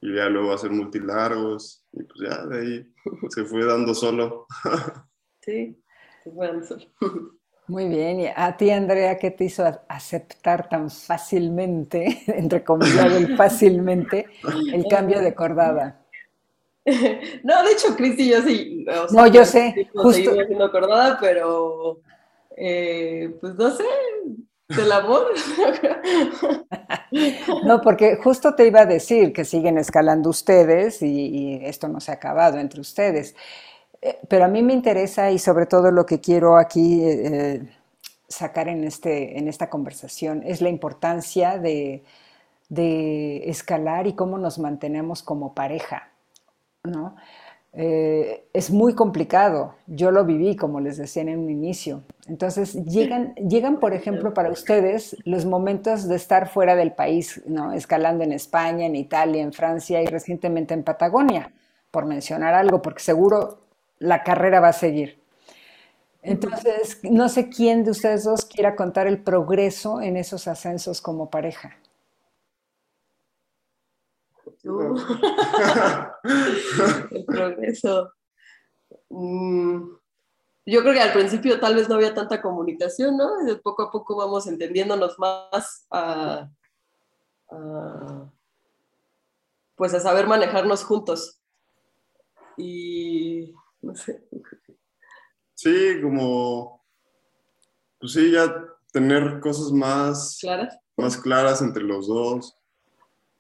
y 0.02 0.14
ya 0.14 0.28
luego 0.28 0.52
a 0.52 0.56
hacer 0.56 0.72
multilargos, 0.72 1.86
y 1.94 2.04
pues 2.04 2.30
ya 2.30 2.46
de 2.48 2.60
ahí 2.60 2.94
se 3.30 3.46
fue 3.46 3.66
dando 3.66 3.94
solo. 3.94 4.46
sí. 5.42 5.82
Muy 7.68 7.88
bien. 7.88 8.20
¿Y 8.20 8.28
a 8.28 8.56
ti, 8.58 8.70
Andrea, 8.70 9.18
qué 9.18 9.32
te 9.32 9.46
hizo 9.46 9.64
aceptar 9.88 10.70
tan 10.70 10.90
fácilmente, 10.92 12.24
entre 12.28 12.64
comillas, 12.64 13.12
fácilmente, 13.38 14.28
el 14.72 14.86
cambio 14.90 15.22
de 15.22 15.34
cordada? 15.34 16.02
No, 17.44 17.64
de 17.64 17.72
hecho, 17.72 17.96
Cristi, 17.96 18.30
yo 18.30 18.44
sí. 18.44 18.86
no, 19.12 19.26
yo 19.26 19.44
sé. 19.44 19.90
Justo... 19.96 20.40
haciendo 20.40 20.72
cordada, 20.72 21.18
pero 21.20 22.00
eh, 22.56 23.36
pues 23.42 23.56
no 23.56 23.72
sé, 23.72 23.84
del 24.70 24.92
amor. 24.92 25.28
no, 27.66 27.82
porque 27.82 28.18
justo 28.18 28.56
te 28.56 28.68
iba 28.68 28.82
a 28.82 28.86
decir 28.86 29.34
que 29.34 29.46
siguen 29.46 29.78
escalando 29.78 30.30
ustedes 30.30 31.02
y, 31.02 31.60
esto 31.64 31.88
no 31.88 32.00
se 32.00 32.12
ha 32.12 32.16
acabado 32.16 32.60
entre 32.60 32.82
ustedes. 32.82 33.36
Eh, 34.06 34.20
pero 34.28 34.46
a 34.46 34.48
mí 34.48 34.62
me 34.62 34.74
interesa 34.74 35.32
y 35.32 35.40
sobre 35.40 35.66
todo 35.66 35.90
lo 35.90 36.06
que 36.06 36.22
quiero 36.22 36.58
aquí 36.58 37.02
eh, 37.04 37.68
sacar 38.28 38.68
en, 38.68 38.84
este, 38.84 39.40
en 39.40 39.48
esta 39.48 39.68
conversación 39.68 40.44
es 40.46 40.62
la 40.62 40.70
importancia 40.70 41.58
de, 41.58 42.04
de 42.70 43.50
escalar 43.50 44.06
y 44.06 44.14
cómo 44.14 44.38
nos 44.38 44.60
mantenemos 44.60 45.24
como 45.24 45.56
pareja. 45.56 46.12
¿no? 46.84 47.16
Eh, 47.74 48.48
es 48.54 48.70
muy 48.70 48.94
complicado. 48.94 49.74
Yo 49.88 50.12
lo 50.12 50.24
viví, 50.24 50.56
como 50.56 50.80
les 50.82 50.98
decía 50.98 51.24
en 51.24 51.40
un 51.40 51.50
inicio. 51.50 52.04
Entonces, 52.28 52.76
llegan, 52.86 53.34
llegan, 53.34 53.80
por 53.80 53.96
ejemplo, 53.96 54.36
para 54.36 54.52
ustedes 54.52 55.18
los 55.26 55.48
momentos 55.48 56.08
de 56.08 56.16
estar 56.16 56.48
fuera 56.48 56.76
del 56.76 56.92
país, 56.92 57.42
¿no? 57.48 57.74
escalando 57.74 58.24
en 58.24 58.34
España, 58.34 58.86
en 58.86 58.96
Italia, 58.96 59.42
en 59.42 59.52
Francia 59.52 60.04
y 60.04 60.06
recientemente 60.06 60.76
en 60.76 60.84
Patagonia, 60.84 61.52
por 61.90 62.06
mencionar 62.06 62.54
algo, 62.54 62.84
porque 62.84 63.02
seguro 63.02 63.65
la 64.00 64.24
carrera 64.24 64.60
va 64.60 64.70
a 64.70 64.74
seguir. 64.74 65.22
Entonces, 66.22 67.00
no 67.04 67.30
sé 67.30 67.50
quién 67.50 67.84
de 67.84 67.92
ustedes 67.92 68.24
dos 68.24 68.46
quiera 68.46 68.76
contar 68.76 69.06
el 69.06 69.22
progreso 69.22 70.02
en 70.02 70.18
esos 70.18 70.48
ascensos 70.48 71.02
como 71.02 71.30
pareja. 71.30 71.78
el 77.12 77.26
progreso. 77.26 78.12
Mm, 79.10 79.84
yo 80.66 80.82
creo 80.82 80.94
que 80.94 81.02
al 81.02 81.14
principio 81.14 81.60
tal 81.60 81.76
vez 81.76 81.88
no 81.88 81.94
había 81.96 82.16
tanta 82.16 82.42
comunicación, 82.42 83.18
¿no? 83.18 83.44
De 83.44 83.58
poco 83.58 83.84
a 83.84 83.92
poco 83.92 84.16
vamos 84.16 84.48
entendiéndonos 84.48 85.20
más 85.20 85.86
a, 85.92 86.50
pues 89.76 89.94
a 89.94 90.00
saber 90.00 90.26
manejarnos 90.26 90.84
juntos. 90.84 91.40
Y 92.58 93.15
no 93.86 93.96
sé. 93.96 94.28
Sí, 95.54 96.02
como, 96.02 96.86
pues 98.00 98.14
sí, 98.14 98.32
ya 98.32 98.54
tener 98.92 99.40
cosas 99.40 99.72
más 99.72 100.38
claras, 100.42 100.78
más 100.98 101.18
claras 101.18 101.62
entre 101.62 101.84
los 101.84 102.08
dos 102.08 102.58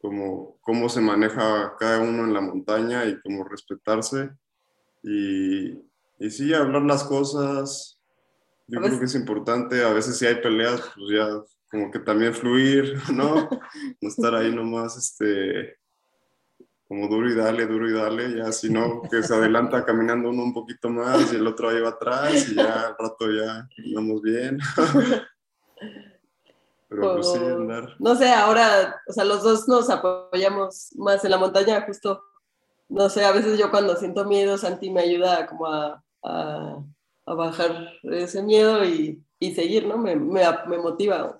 como 0.05 0.57
cómo 0.61 0.87
se 0.87 1.01
maneja 1.01 1.75
cada 1.79 1.99
uno 1.99 2.25
en 2.25 2.33
la 2.33 2.41
montaña 2.41 3.05
y 3.05 3.19
cómo 3.21 3.43
respetarse. 3.43 4.29
Y, 5.01 5.71
y 6.19 6.29
sí, 6.29 6.53
hablar 6.53 6.83
las 6.83 7.03
cosas, 7.03 7.99
yo 8.67 8.81
creo 8.81 8.99
que 8.99 9.05
es 9.05 9.15
importante. 9.15 9.83
A 9.83 9.93
veces 9.93 10.17
si 10.17 10.25
hay 10.25 10.35
peleas, 10.35 10.81
pues 10.95 11.07
ya 11.11 11.27
como 11.69 11.91
que 11.91 11.99
también 11.99 12.33
fluir, 12.33 12.95
¿no? 13.13 13.49
No 14.01 14.09
estar 14.09 14.35
ahí 14.35 14.53
nomás, 14.53 14.95
este, 14.97 15.77
como 16.87 17.07
duro 17.07 17.29
y 17.29 17.35
dale, 17.35 17.65
duro 17.65 17.89
y 17.89 17.93
dale, 17.93 18.37
ya 18.37 18.51
si 18.51 18.69
no, 18.69 19.01
que 19.09 19.23
se 19.23 19.33
adelanta 19.33 19.83
caminando 19.85 20.29
uno 20.29 20.43
un 20.43 20.53
poquito 20.53 20.89
más 20.89 21.33
y 21.33 21.37
el 21.37 21.47
otro 21.47 21.69
ahí 21.69 21.81
va 21.81 21.89
atrás 21.89 22.49
y 22.49 22.55
ya 22.55 22.87
al 22.87 22.95
rato 22.97 23.31
ya 23.31 23.67
andamos 23.85 24.21
bien. 24.21 24.59
Pues 26.87 27.33
no 27.99 28.15
sé, 28.15 28.31
ahora, 28.31 29.01
o 29.07 29.11
sea, 29.11 29.25
los 29.25 29.43
dos 29.43 29.67
nos 29.67 29.89
apoyamos 29.89 30.91
más 30.95 31.25
en 31.25 31.31
la 31.31 31.37
montaña, 31.37 31.81
justo, 31.85 32.23
no 32.87 33.09
sé, 33.09 33.25
a 33.25 33.31
veces 33.31 33.57
yo 33.57 33.71
cuando 33.71 33.95
siento 33.95 34.23
miedo, 34.25 34.57
Santi 34.57 34.91
me 34.91 35.01
ayuda 35.01 35.47
como 35.47 35.67
a, 35.67 36.03
a, 36.23 36.83
bajar 37.25 37.91
ese 38.03 38.43
miedo 38.43 38.85
y, 38.85 39.21
y 39.39 39.55
seguir, 39.55 39.87
¿no? 39.87 39.97
Me, 39.97 40.15
me, 40.15 40.43
me 40.67 40.77
motiva, 40.77 41.35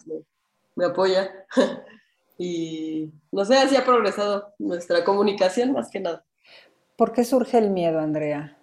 me, 0.75 0.85
apoya. 0.85 1.31
y 2.37 3.11
no 3.31 3.45
sé, 3.45 3.57
así 3.57 3.75
ha 3.75 3.85
progresado 3.85 4.53
nuestra 4.59 5.03
comunicación 5.03 5.71
más 5.71 5.89
que 5.89 5.99
nada. 5.99 6.25
¿Por 6.95 7.11
qué 7.11 7.23
surge 7.23 7.57
el 7.57 7.69
miedo, 7.69 7.99
Andrea? 7.99 8.57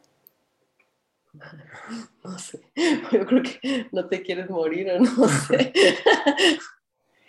No 2.24 2.38
sé, 2.38 2.60
yo 3.12 3.26
creo 3.26 3.42
que 3.42 3.88
no 3.90 4.06
te 4.08 4.22
quieres 4.22 4.48
morir 4.48 4.90
o 4.90 5.00
no 5.00 5.28
sé. 5.48 5.72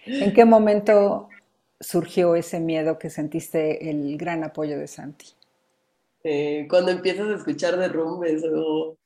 ¿En 0.06 0.34
qué 0.34 0.46
momento 0.46 1.30
surgió 1.80 2.36
ese 2.36 2.60
miedo 2.60 3.00
que 3.00 3.10
sentiste 3.10 3.90
el 3.90 4.18
gran 4.18 4.44
apoyo 4.44 4.78
de 4.78 4.88
Santi? 4.88 5.34
Eh, 6.24 6.68
cuando 6.70 6.92
empiezas 6.92 7.28
a 7.28 7.36
escuchar 7.36 7.78
derrumbes 7.78 8.44
o... 8.54 8.98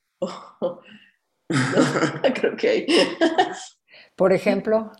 creo 2.36 2.58
que 2.58 2.69
hay. 2.69 2.88
Por 4.15 4.34
ejemplo. 4.34 4.91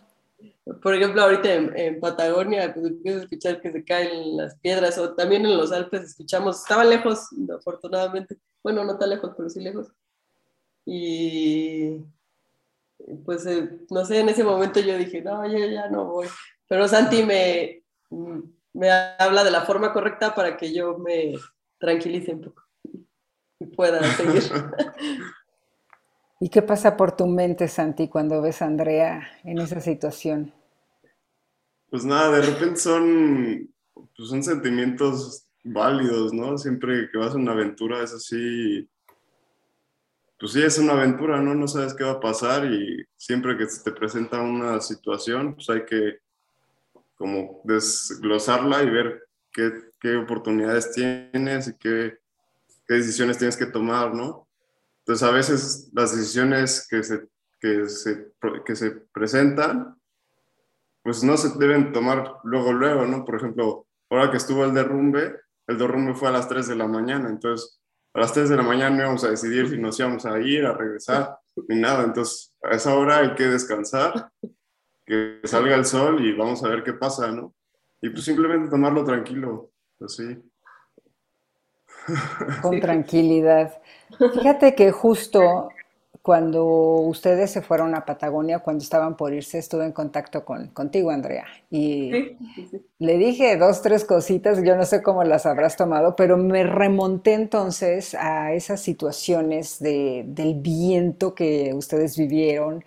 Por 0.82 0.94
ejemplo, 0.94 1.22
ahorita 1.22 1.52
en, 1.52 2.00
Patagonia, 2.00 2.72
pues 2.74 2.86
empiezas 2.86 3.20
a 3.20 3.24
escuchar 3.24 3.60
que 3.60 3.72
se 3.72 3.84
caen 3.84 4.36
las 4.36 4.56
piedras, 4.58 4.98
o 4.98 5.14
también 5.14 5.46
en 5.46 5.56
los 5.56 5.72
Alpes 5.72 6.02
escuchamos, 6.02 6.60
estaba 6.60 6.84
lejos, 6.84 7.28
afortunadamente, 7.56 8.38
bueno, 8.62 8.84
no 8.84 8.98
tan 8.98 9.10
lejos, 9.10 9.32
pero 9.36 9.48
sí 9.48 9.60
lejos. 9.60 9.88
Y 10.84 12.04
pues 13.24 13.46
eh, 13.46 13.68
no 13.90 14.04
sé, 14.04 14.20
en 14.20 14.28
ese 14.28 14.44
momento 14.44 14.80
yo 14.80 14.96
dije, 14.96 15.22
no, 15.22 15.46
yo 15.46 15.58
ya 15.66 15.88
no 15.88 16.04
voy. 16.06 16.28
Pero 16.68 16.86
Santi 16.88 17.22
me, 17.22 17.82
me 18.72 18.90
habla 19.18 19.44
de 19.44 19.50
la 19.50 19.62
forma 19.62 19.92
correcta 19.92 20.34
para 20.34 20.56
que 20.56 20.72
yo 20.72 20.98
me 20.98 21.34
tranquilice 21.78 22.32
un 22.32 22.42
poco 22.42 22.62
y 23.60 23.66
pueda 23.66 24.02
seguir. 24.14 24.42
¿Y 26.40 26.50
qué 26.50 26.62
pasa 26.62 26.96
por 26.96 27.16
tu 27.16 27.26
mente, 27.26 27.66
Santi, 27.66 28.08
cuando 28.08 28.40
ves 28.40 28.62
a 28.62 28.66
Andrea 28.66 29.28
en 29.44 29.58
esa 29.58 29.80
situación? 29.80 30.52
Pues 31.90 32.04
nada, 32.04 32.38
de 32.38 32.46
repente 32.46 32.76
son, 32.76 33.68
pues 33.94 34.28
son 34.28 34.42
sentimientos 34.42 35.46
válidos, 35.64 36.32
¿no? 36.32 36.56
Siempre 36.58 37.08
que 37.10 37.18
vas 37.18 37.34
a 37.34 37.38
una 37.38 37.52
aventura 37.52 38.02
es 38.02 38.12
así, 38.12 38.88
pues 40.38 40.52
sí, 40.52 40.62
es 40.62 40.78
una 40.78 40.92
aventura, 40.92 41.40
¿no? 41.40 41.54
No 41.54 41.66
sabes 41.66 41.94
qué 41.94 42.04
va 42.04 42.12
a 42.12 42.20
pasar 42.20 42.66
y 42.66 43.04
siempre 43.16 43.56
que 43.56 43.66
se 43.66 43.82
te 43.82 43.92
presenta 43.92 44.40
una 44.40 44.80
situación, 44.80 45.54
pues 45.54 45.68
hay 45.70 45.84
que 45.84 46.18
como 47.16 47.60
desglosarla 47.64 48.82
y 48.84 48.90
ver 48.90 49.28
qué, 49.52 49.72
qué 50.00 50.16
oportunidades 50.16 50.92
tienes 50.92 51.68
y 51.68 51.76
qué, 51.76 52.18
qué, 52.86 52.94
decisiones 52.94 53.38
tienes 53.38 53.56
que 53.56 53.66
tomar, 53.66 54.14
¿no? 54.14 54.47
Entonces 55.08 55.26
a 55.26 55.32
veces 55.32 55.90
las 55.94 56.14
decisiones 56.14 56.86
que 56.86 57.02
se, 57.02 57.26
que 57.58 57.88
se, 57.88 58.30
que 58.66 58.76
se 58.76 58.90
presentan, 58.90 59.98
pues 61.02 61.24
no 61.24 61.34
se 61.38 61.58
deben 61.58 61.94
tomar 61.94 62.34
luego, 62.44 62.74
luego, 62.74 63.06
¿no? 63.06 63.24
Por 63.24 63.36
ejemplo, 63.36 63.86
ahora 64.10 64.30
que 64.30 64.36
estuvo 64.36 64.66
el 64.66 64.74
derrumbe, 64.74 65.34
el 65.66 65.78
derrumbe 65.78 66.12
fue 66.12 66.28
a 66.28 66.32
las 66.32 66.46
3 66.46 66.68
de 66.68 66.76
la 66.76 66.86
mañana, 66.86 67.30
entonces 67.30 67.80
a 68.12 68.20
las 68.20 68.34
3 68.34 68.50
de 68.50 68.56
la 68.58 68.62
mañana 68.62 68.90
no 68.90 69.02
íbamos 69.04 69.24
a 69.24 69.30
decidir 69.30 69.70
si 69.70 69.78
nos 69.78 69.98
íbamos 69.98 70.26
a 70.26 70.38
ir, 70.40 70.66
a 70.66 70.74
regresar, 70.74 71.38
ni 71.68 71.80
nada. 71.80 72.04
Entonces, 72.04 72.54
a 72.62 72.74
esa 72.74 72.94
hora 72.94 73.20
hay 73.20 73.34
que 73.34 73.44
descansar, 73.44 74.30
que 75.06 75.40
salga 75.44 75.74
el 75.74 75.86
sol 75.86 76.22
y 76.22 76.36
vamos 76.36 76.62
a 76.62 76.68
ver 76.68 76.84
qué 76.84 76.92
pasa, 76.92 77.32
¿no? 77.32 77.54
Y 78.02 78.10
pues 78.10 78.26
simplemente 78.26 78.68
tomarlo 78.68 79.04
tranquilo, 79.04 79.70
así. 80.02 80.36
Con 82.60 82.78
tranquilidad. 82.78 83.80
Fíjate 84.18 84.74
que 84.74 84.90
justo 84.90 85.68
cuando 86.28 86.66
ustedes 86.66 87.50
se 87.50 87.62
fueron 87.62 87.94
a 87.94 88.04
Patagonia, 88.04 88.58
cuando 88.58 88.82
estaban 88.82 89.16
por 89.16 89.32
irse, 89.32 89.56
estuve 89.56 89.86
en 89.86 89.92
contacto 89.92 90.44
con, 90.44 90.68
contigo, 90.68 91.10
Andrea. 91.10 91.46
Y 91.70 92.36
le 92.98 93.16
dije 93.16 93.56
dos, 93.56 93.80
tres 93.80 94.04
cositas, 94.04 94.62
yo 94.62 94.76
no 94.76 94.84
sé 94.84 95.02
cómo 95.02 95.24
las 95.24 95.46
habrás 95.46 95.76
tomado, 95.76 96.16
pero 96.16 96.36
me 96.36 96.64
remonté 96.64 97.32
entonces 97.32 98.14
a 98.14 98.52
esas 98.52 98.82
situaciones 98.82 99.78
de, 99.78 100.24
del 100.26 100.56
viento 100.56 101.34
que 101.34 101.72
ustedes 101.72 102.18
vivieron, 102.18 102.84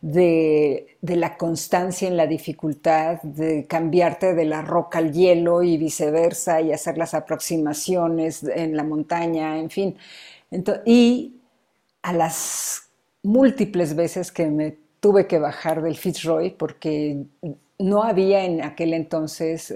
de, 0.00 0.96
de, 1.00 1.14
la 1.14 1.36
constancia 1.36 2.08
en 2.08 2.16
la 2.16 2.26
dificultad, 2.26 3.22
de 3.22 3.66
cambiarte 3.66 4.34
de 4.34 4.46
la 4.46 4.62
roca 4.62 4.98
al 4.98 5.12
hielo 5.12 5.62
y 5.62 5.76
viceversa, 5.76 6.60
y 6.60 6.72
hacer 6.72 6.98
las 6.98 7.14
aproximaciones 7.14 8.42
en 8.42 8.76
la 8.76 8.82
montaña, 8.82 9.58
en 9.58 9.70
fin. 9.70 9.96
Y 10.84 11.40
a 12.02 12.12
las 12.12 12.90
múltiples 13.22 13.94
veces 13.94 14.32
que 14.32 14.46
me 14.46 14.78
tuve 15.00 15.26
que 15.26 15.38
bajar 15.38 15.82
del 15.82 15.96
Fitzroy 15.96 16.50
porque 16.50 17.24
no 17.78 18.02
había 18.02 18.44
en 18.44 18.62
aquel 18.62 18.94
entonces 18.94 19.72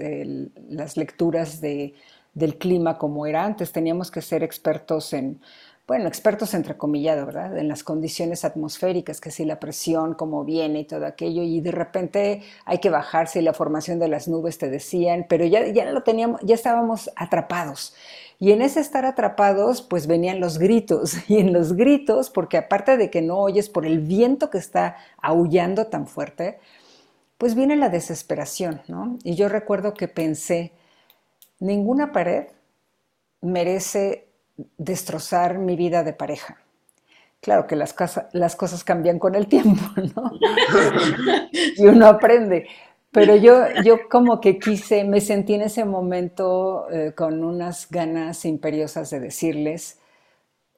las 0.69 0.97
lecturas 0.97 1.61
de, 1.61 1.93
del 2.33 2.57
clima 2.57 2.97
como 2.97 3.25
era 3.25 3.43
antes. 3.43 3.71
Teníamos 3.71 4.11
que 4.11 4.21
ser 4.21 4.43
expertos 4.43 5.13
en 5.13 5.39
bueno, 5.87 6.07
expertos 6.07 6.55
entrecomillado, 6.55 7.27
¿verdad? 7.27 7.55
En 7.59 7.67
las 7.67 7.83
condiciones 7.83 8.43
atmosféricas, 8.43 9.21
que 9.21 9.29
si 9.29 9.45
la 9.45 9.59
presión, 9.59 10.15
cómo 10.15 10.43
viene 10.43 10.79
y 10.79 10.85
todo 10.85 11.05
aquello, 11.05 11.43
y 11.43 11.61
de 11.61 11.71
repente 11.71 12.41
hay 12.65 12.79
que 12.79 12.89
bajarse 12.89 13.39
y 13.39 13.43
la 13.43 13.53
formación 13.53 13.99
de 13.99 14.07
las 14.07 14.27
nubes 14.27 14.57
te 14.57 14.67
decían, 14.69 15.27
pero 15.29 15.45
ya, 15.45 15.67
ya 15.67 15.85
lo 15.91 16.01
teníamos, 16.01 16.41
ya 16.43 16.55
estábamos 16.55 17.11
atrapados. 17.15 17.93
Y 18.39 18.51
en 18.51 18.61
ese 18.61 18.79
estar 18.79 19.05
atrapados, 19.05 19.81
pues 19.81 20.07
venían 20.07 20.39
los 20.39 20.57
gritos, 20.57 21.17
y 21.29 21.39
en 21.39 21.53
los 21.53 21.73
gritos, 21.73 22.29
porque 22.29 22.57
aparte 22.57 22.97
de 22.97 23.09
que 23.09 23.21
no 23.21 23.39
oyes 23.39 23.69
por 23.69 23.85
el 23.85 23.99
viento 23.99 24.49
que 24.49 24.57
está 24.57 24.97
aullando 25.21 25.87
tan 25.87 26.07
fuerte, 26.07 26.59
pues 27.37 27.55
viene 27.55 27.75
la 27.75 27.89
desesperación, 27.89 28.81
¿no? 28.87 29.17
Y 29.23 29.35
yo 29.35 29.49
recuerdo 29.49 29.93
que 29.93 30.07
pensé, 30.07 30.71
ninguna 31.59 32.11
pared 32.11 32.47
merece 33.41 34.27
destrozar 34.77 35.57
mi 35.57 35.75
vida 35.75 36.03
de 36.03 36.13
pareja. 36.13 36.57
Claro 37.41 37.67
que 37.67 37.75
las, 37.75 37.93
cosas 37.93 38.83
cambian 38.83 39.19
con 39.19 39.35
el 39.35 39.47
tiempo, 39.49 39.83
¿no? 40.15 40.31
y 41.51 41.85
uno 41.85 42.07
aprende. 42.07 42.67
Pero 43.15 43.37
yo, 43.37 43.63
yo 43.85 44.09
como 44.09 44.41
que 44.41 44.59
quise, 44.59 45.05
me 45.05 45.21
sentí 45.21 45.53
en 45.53 45.61
ese 45.61 45.85
momento 45.85 46.91
eh, 46.91 47.13
con 47.15 47.45
unas 47.45 47.89
ganas 47.89 48.43
imperiosas 48.43 49.09
de 49.09 49.21
decirles, 49.21 49.99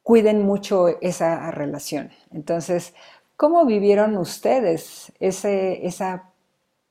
cuiden 0.04 0.44
mucho 0.44 1.02
esa 1.02 1.50
relación. 1.50 2.12
Entonces, 2.30 2.94
¿cómo 3.38 3.66
vivieron 3.66 4.18
ustedes 4.18 5.12
esa 5.20 6.32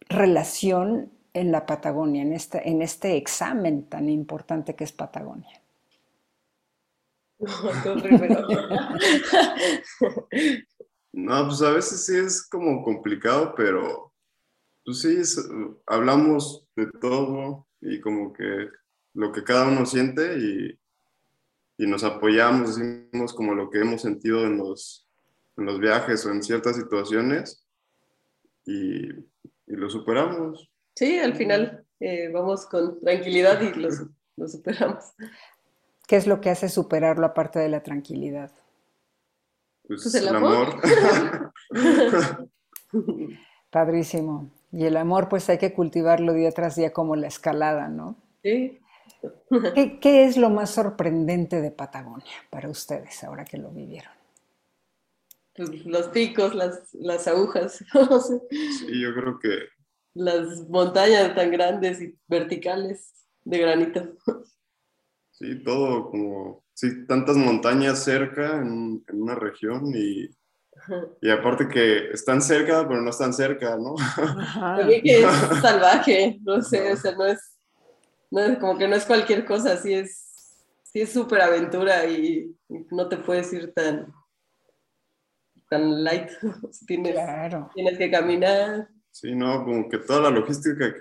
relación 0.09 1.13
en 1.33 1.53
la 1.53 1.65
Patagonia, 1.65 2.23
en 2.23 2.33
este, 2.33 2.69
en 2.69 2.83
este 2.83 3.17
examen 3.17 3.85
tan 3.85 4.09
importante 4.09 4.75
que 4.75 4.83
es 4.83 4.91
Patagonia? 4.91 5.63
no, 11.13 11.47
pues 11.47 11.63
a 11.63 11.71
veces 11.71 12.05
sí 12.05 12.17
es 12.17 12.45
como 12.49 12.83
complicado, 12.83 13.55
pero 13.57 14.06
pues 14.87 15.01
sí, 15.01 15.21
hablamos 15.87 16.69
de 16.77 16.87
todo 17.01 17.67
y 17.81 18.01
como 18.01 18.33
que 18.33 18.69
lo 19.15 19.33
que 19.33 19.43
cada 19.43 19.67
uno 19.67 19.85
siente 19.85 20.39
y, 20.39 20.79
y 21.77 21.87
nos 21.89 22.05
apoyamos, 22.05 22.77
decimos 22.79 23.35
como 23.35 23.55
lo 23.55 23.69
que 23.69 23.81
hemos 23.81 24.03
sentido 24.03 24.47
en 24.47 24.59
los, 24.59 25.09
en 25.57 25.65
los 25.67 25.81
viajes 25.81 26.25
o 26.25 26.31
en 26.31 26.41
ciertas 26.41 26.77
situaciones 26.77 27.67
y, 28.65 29.09
y 29.11 29.23
lo 29.67 29.91
superamos. 29.91 30.71
Sí, 30.95 31.19
al 31.19 31.35
final 31.35 31.85
eh, 31.99 32.31
vamos 32.33 32.67
con 32.67 33.01
tranquilidad 33.01 33.61
y 33.63 33.75
lo, 33.75 33.89
lo 34.37 34.49
superamos. 34.49 35.05
¿Qué 36.07 36.15
es 36.15 36.29
lo 36.29 36.41
que 36.41 36.51
hace 36.51 36.69
superarlo 36.69 37.27
aparte 37.27 37.59
de 37.59 37.69
la 37.69 37.83
tranquilidad? 37.83 38.53
Pues, 39.89 40.05
pues 40.05 40.15
el, 40.15 40.29
amor. 40.29 40.81
Padrísimo. 43.71 44.56
Y 44.73 44.85
el 44.85 44.97
amor, 44.97 45.29
pues 45.29 45.49
hay 45.49 45.59
que 45.59 45.73
cultivarlo 45.73 46.33
día 46.35 46.51
tras 46.53 46.77
día 46.77 46.93
como 46.93 47.17
la 47.17 47.29
escalada, 47.29 47.89
¿no? 47.89 48.17
Sí. 48.43 48.81
¿Qué, 50.01 50.25
es 50.25 50.37
lo 50.37 50.51
más 50.51 50.71
sorprendente 50.71 51.61
de 51.61 51.71
Patagonia 51.71 52.35
para 52.51 52.69
ustedes 52.69 53.23
ahora 53.25 53.45
que 53.45 53.59
lo 53.59 53.71
vivieron? 53.71 54.13
Pues, 55.55 55.87
los 55.87 56.09
picos, 56.09 56.55
las, 56.55 56.93
las 56.95 57.27
agujas. 57.27 57.85
sí, 58.51 59.01
yo 59.01 59.15
creo 59.15 59.39
que... 59.39 59.59
Las 60.15 60.69
montañas 60.69 61.35
tan 61.35 61.51
grandes 61.51 62.01
y 62.01 62.19
verticales 62.27 63.13
de 63.45 63.59
granito. 63.59 64.17
Sí, 65.31 65.63
todo 65.63 66.11
como, 66.11 66.65
sí, 66.73 67.07
tantas 67.07 67.37
montañas 67.37 68.03
cerca 68.03 68.63
en, 68.63 69.05
una 69.13 69.35
región 69.35 69.93
y, 69.95 70.31
y, 71.21 71.31
aparte 71.31 71.69
que 71.69 72.11
están 72.11 72.41
cerca, 72.43 72.87
pero 72.87 73.01
no 73.01 73.11
están 73.11 73.33
cerca, 73.33 73.77
¿no? 73.77 73.95
También 74.55 75.03
que 75.03 75.21
es 75.21 75.27
salvaje, 75.63 76.39
no 76.43 76.63
sé, 76.63 76.93
o 76.93 76.97
sea, 76.97 77.13
no 77.13 77.27
es, 77.27 77.57
no 78.31 78.41
es, 78.41 78.59
como 78.59 78.79
que 78.79 78.89
no 78.89 78.97
es 78.97 79.05
cualquier 79.05 79.45
cosa, 79.45 79.77
sí 79.77 79.95
es, 79.95 80.65
sí 80.85 81.01
es 81.01 81.13
súper 81.13 81.41
aventura 81.41 82.07
y, 82.07 82.55
no 82.91 83.09
te 83.09 83.17
puedes 83.17 83.53
ir 83.53 83.73
tan, 83.73 84.13
tan 85.71 86.03
light, 86.03 86.31
tienes, 86.87 87.17
tienes 87.75 87.99
que 87.99 88.11
caminar. 88.11 88.89
Sí, 89.11 89.35
no, 89.35 89.65
como 89.65 89.89
que 89.89 89.99
toda 89.99 90.23
la 90.23 90.31
logística 90.31 90.95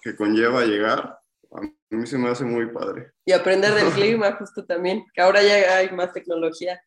que 0.00 0.16
conlleva 0.16 0.64
llegar 0.64 1.18
a 1.50 1.60
mí 1.96 2.06
se 2.06 2.18
me 2.18 2.28
hace 2.28 2.44
muy 2.44 2.66
padre. 2.66 3.12
Y 3.24 3.32
aprender 3.32 3.72
del 3.72 3.90
clima, 3.92 4.32
justo 4.32 4.64
también, 4.64 5.04
que 5.14 5.20
ahora 5.20 5.42
ya 5.42 5.76
hay 5.76 5.90
más 5.90 6.12
tecnología. 6.12 6.80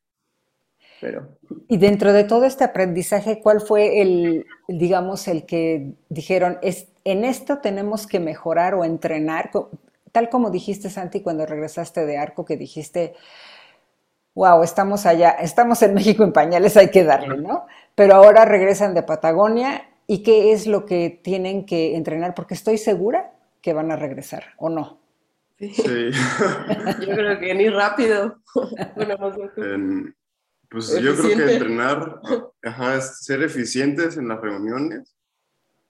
Pero... 1.01 1.27
Y 1.67 1.77
dentro 1.77 2.13
de 2.13 2.23
todo 2.23 2.45
este 2.45 2.63
aprendizaje, 2.63 3.41
¿cuál 3.41 3.59
fue 3.59 4.01
el, 4.01 4.45
digamos, 4.67 5.27
el 5.27 5.45
que 5.45 5.93
dijeron, 6.09 6.59
es, 6.61 6.87
en 7.03 7.25
esto 7.25 7.57
tenemos 7.57 8.05
que 8.05 8.19
mejorar 8.19 8.75
o 8.75 8.85
entrenar? 8.85 9.49
Tal 10.11 10.29
como 10.29 10.51
dijiste, 10.51 10.89
Santi, 10.89 11.21
cuando 11.21 11.45
regresaste 11.45 12.05
de 12.05 12.17
Arco, 12.17 12.45
que 12.45 12.55
dijiste, 12.55 13.15
wow, 14.35 14.61
estamos 14.63 15.05
allá, 15.05 15.31
estamos 15.31 15.81
en 15.81 15.95
México 15.95 16.23
en 16.23 16.33
pañales, 16.33 16.77
hay 16.77 16.91
que 16.91 17.03
darle, 17.03 17.37
¿no? 17.37 17.65
Pero 17.95 18.15
ahora 18.15 18.45
regresan 18.45 18.93
de 18.93 19.03
Patagonia 19.03 19.89
y 20.05 20.23
qué 20.23 20.51
es 20.51 20.67
lo 20.67 20.85
que 20.85 21.19
tienen 21.23 21.65
que 21.65 21.95
entrenar, 21.95 22.35
porque 22.35 22.53
estoy 22.53 22.77
segura 22.77 23.31
que 23.61 23.73
van 23.73 23.91
a 23.91 23.95
regresar, 23.95 24.43
¿o 24.57 24.69
no? 24.69 24.99
Sí. 25.57 26.11
yo 27.07 27.15
creo 27.15 27.39
que 27.39 27.55
ni 27.55 27.69
rápido. 27.69 28.37
pues 30.71 30.89
yo 31.01 31.15
creo 31.15 31.35
que 31.35 31.53
entrenar 31.53 32.21
ajá, 32.63 32.95
es 32.95 33.25
ser 33.25 33.43
eficientes 33.43 34.17
en 34.17 34.29
las 34.29 34.39
reuniones. 34.39 35.15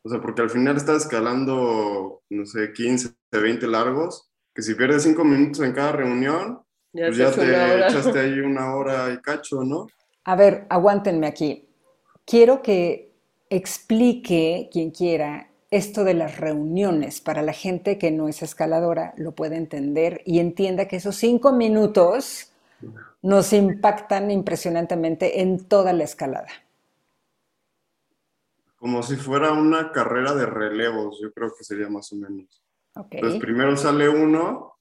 O 0.03 0.09
sea, 0.09 0.19
porque 0.19 0.41
al 0.41 0.49
final 0.49 0.77
estás 0.77 1.03
escalando, 1.03 2.23
no 2.29 2.45
sé, 2.47 2.73
15, 2.73 3.11
20 3.31 3.67
largos, 3.67 4.31
que 4.53 4.63
si 4.63 4.73
pierdes 4.73 5.03
5 5.03 5.23
minutos 5.23 5.61
en 5.61 5.73
cada 5.73 5.91
reunión, 5.91 6.61
ya, 6.91 7.05
pues 7.05 7.17
ya 7.17 7.31
te 7.31 7.87
echaste 7.87 8.19
ahí 8.19 8.39
una 8.39 8.75
hora 8.75 9.13
y 9.13 9.19
cacho, 9.19 9.63
¿no? 9.63 9.87
A 10.23 10.35
ver, 10.35 10.65
aguántenme 10.69 11.27
aquí. 11.27 11.67
Quiero 12.25 12.63
que 12.63 13.13
explique 13.49 14.69
quien 14.71 14.89
quiera 14.89 15.51
esto 15.69 16.03
de 16.03 16.15
las 16.15 16.37
reuniones, 16.37 17.21
para 17.21 17.43
la 17.43 17.53
gente 17.53 17.97
que 17.97 18.11
no 18.11 18.27
es 18.27 18.41
escaladora, 18.41 19.13
lo 19.17 19.33
puede 19.33 19.55
entender 19.55 20.21
y 20.25 20.39
entienda 20.39 20.87
que 20.87 20.97
esos 20.97 21.15
cinco 21.15 21.53
minutos 21.53 22.51
nos 23.21 23.53
impactan 23.53 24.31
impresionantemente 24.31 25.41
en 25.41 25.67
toda 25.67 25.93
la 25.93 26.03
escalada. 26.03 26.47
Como 28.77 29.03
si 29.03 29.15
fuera 29.15 29.51
una 29.51 29.91
carrera 29.91 30.33
de 30.33 30.47
relevos, 30.47 31.19
yo 31.21 31.31
creo 31.31 31.53
que 31.55 31.63
sería 31.63 31.87
más 31.87 32.11
o 32.13 32.15
menos. 32.15 32.63
Entonces 33.11 33.39
primero 33.39 33.77
sale 33.77 34.09
uno 34.09 34.75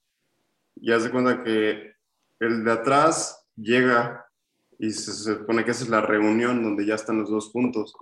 y 0.77 0.93
hace 0.93 1.11
cuenta 1.11 1.45
que 1.45 1.93
el 2.41 2.65
de 2.65 2.73
atrás 2.73 3.47
llega 3.57 4.27
y 4.79 4.91
se 4.91 5.13
supone 5.13 5.65
que 5.65 5.73
esa 5.73 5.85
es 5.85 5.91
la 5.91 6.01
reunión 6.01 6.63
donde 6.63 6.87
ya 6.87 6.95
están 6.95 7.19
los 7.19 7.31
dos 7.31 7.51
juntos. 7.51 7.95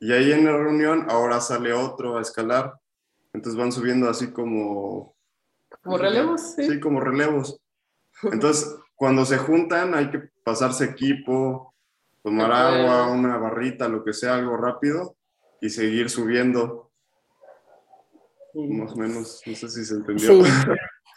Y 0.00 0.12
ahí 0.12 0.32
en 0.32 0.46
la 0.46 0.56
reunión 0.56 1.06
ahora 1.10 1.40
sale 1.40 1.72
otro 1.74 2.16
a 2.16 2.22
escalar. 2.22 2.80
Entonces 3.34 3.58
van 3.58 3.72
subiendo 3.72 4.08
así 4.08 4.32
como... 4.32 5.14
Como 5.82 5.98
relevos, 5.98 6.54
sí. 6.56 6.64
Sí, 6.64 6.80
como 6.80 7.00
relevos. 7.00 7.60
Entonces, 8.22 8.74
cuando 8.98 9.24
se 9.24 9.38
juntan 9.38 9.94
hay 9.94 10.10
que 10.10 10.20
pasarse 10.42 10.84
equipo, 10.84 11.72
tomar 12.22 12.50
agua, 12.50 13.12
una 13.12 13.36
barrita, 13.36 13.88
lo 13.88 14.04
que 14.04 14.12
sea, 14.12 14.34
algo 14.34 14.56
rápido 14.56 15.14
y 15.60 15.70
seguir 15.70 16.10
subiendo. 16.10 16.90
Más 18.54 18.92
o 18.92 18.96
menos, 18.96 19.40
no 19.46 19.54
sé 19.54 19.68
si 19.68 19.84
se 19.84 19.94
entendió. 19.94 20.44
Sí. 20.44 20.50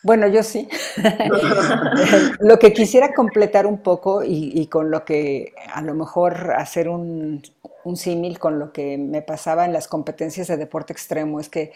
Bueno, 0.03 0.27
yo 0.27 0.43
sí. 0.43 0.69
lo 2.39 2.59
que 2.59 2.71
quisiera 2.71 3.15
completar 3.15 3.65
un 3.65 3.81
poco 3.81 4.23
y, 4.23 4.67
con 4.67 4.91
lo 4.91 5.03
que 5.03 5.55
a 5.73 5.81
lo 5.81 5.95
mejor 5.95 6.51
hacer 6.51 6.87
un, 6.87 7.41
un 7.83 7.97
símil 7.97 8.37
con 8.37 8.59
lo 8.59 8.71
que 8.73 8.99
me 8.99 9.23
pasaba 9.23 9.65
en 9.65 9.73
las 9.73 9.87
competencias 9.87 10.47
de 10.47 10.57
deporte 10.57 10.93
extremo, 10.93 11.39
es 11.39 11.49
que 11.49 11.71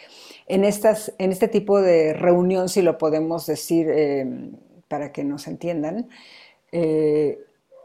en, 0.45 0.65
estas, 0.65 1.13
en 1.17 1.31
este 1.31 1.47
tipo 1.47 1.81
de 1.81 2.13
reunión, 2.13 2.69
si 2.69 2.83
lo 2.83 2.99
podemos 2.99 3.47
decir 3.47 3.89
em, 3.89 4.51
para 4.95 5.12
que 5.12 5.25
nos 5.25 5.45
entiendan, 5.47 6.08
eh, 6.71 7.38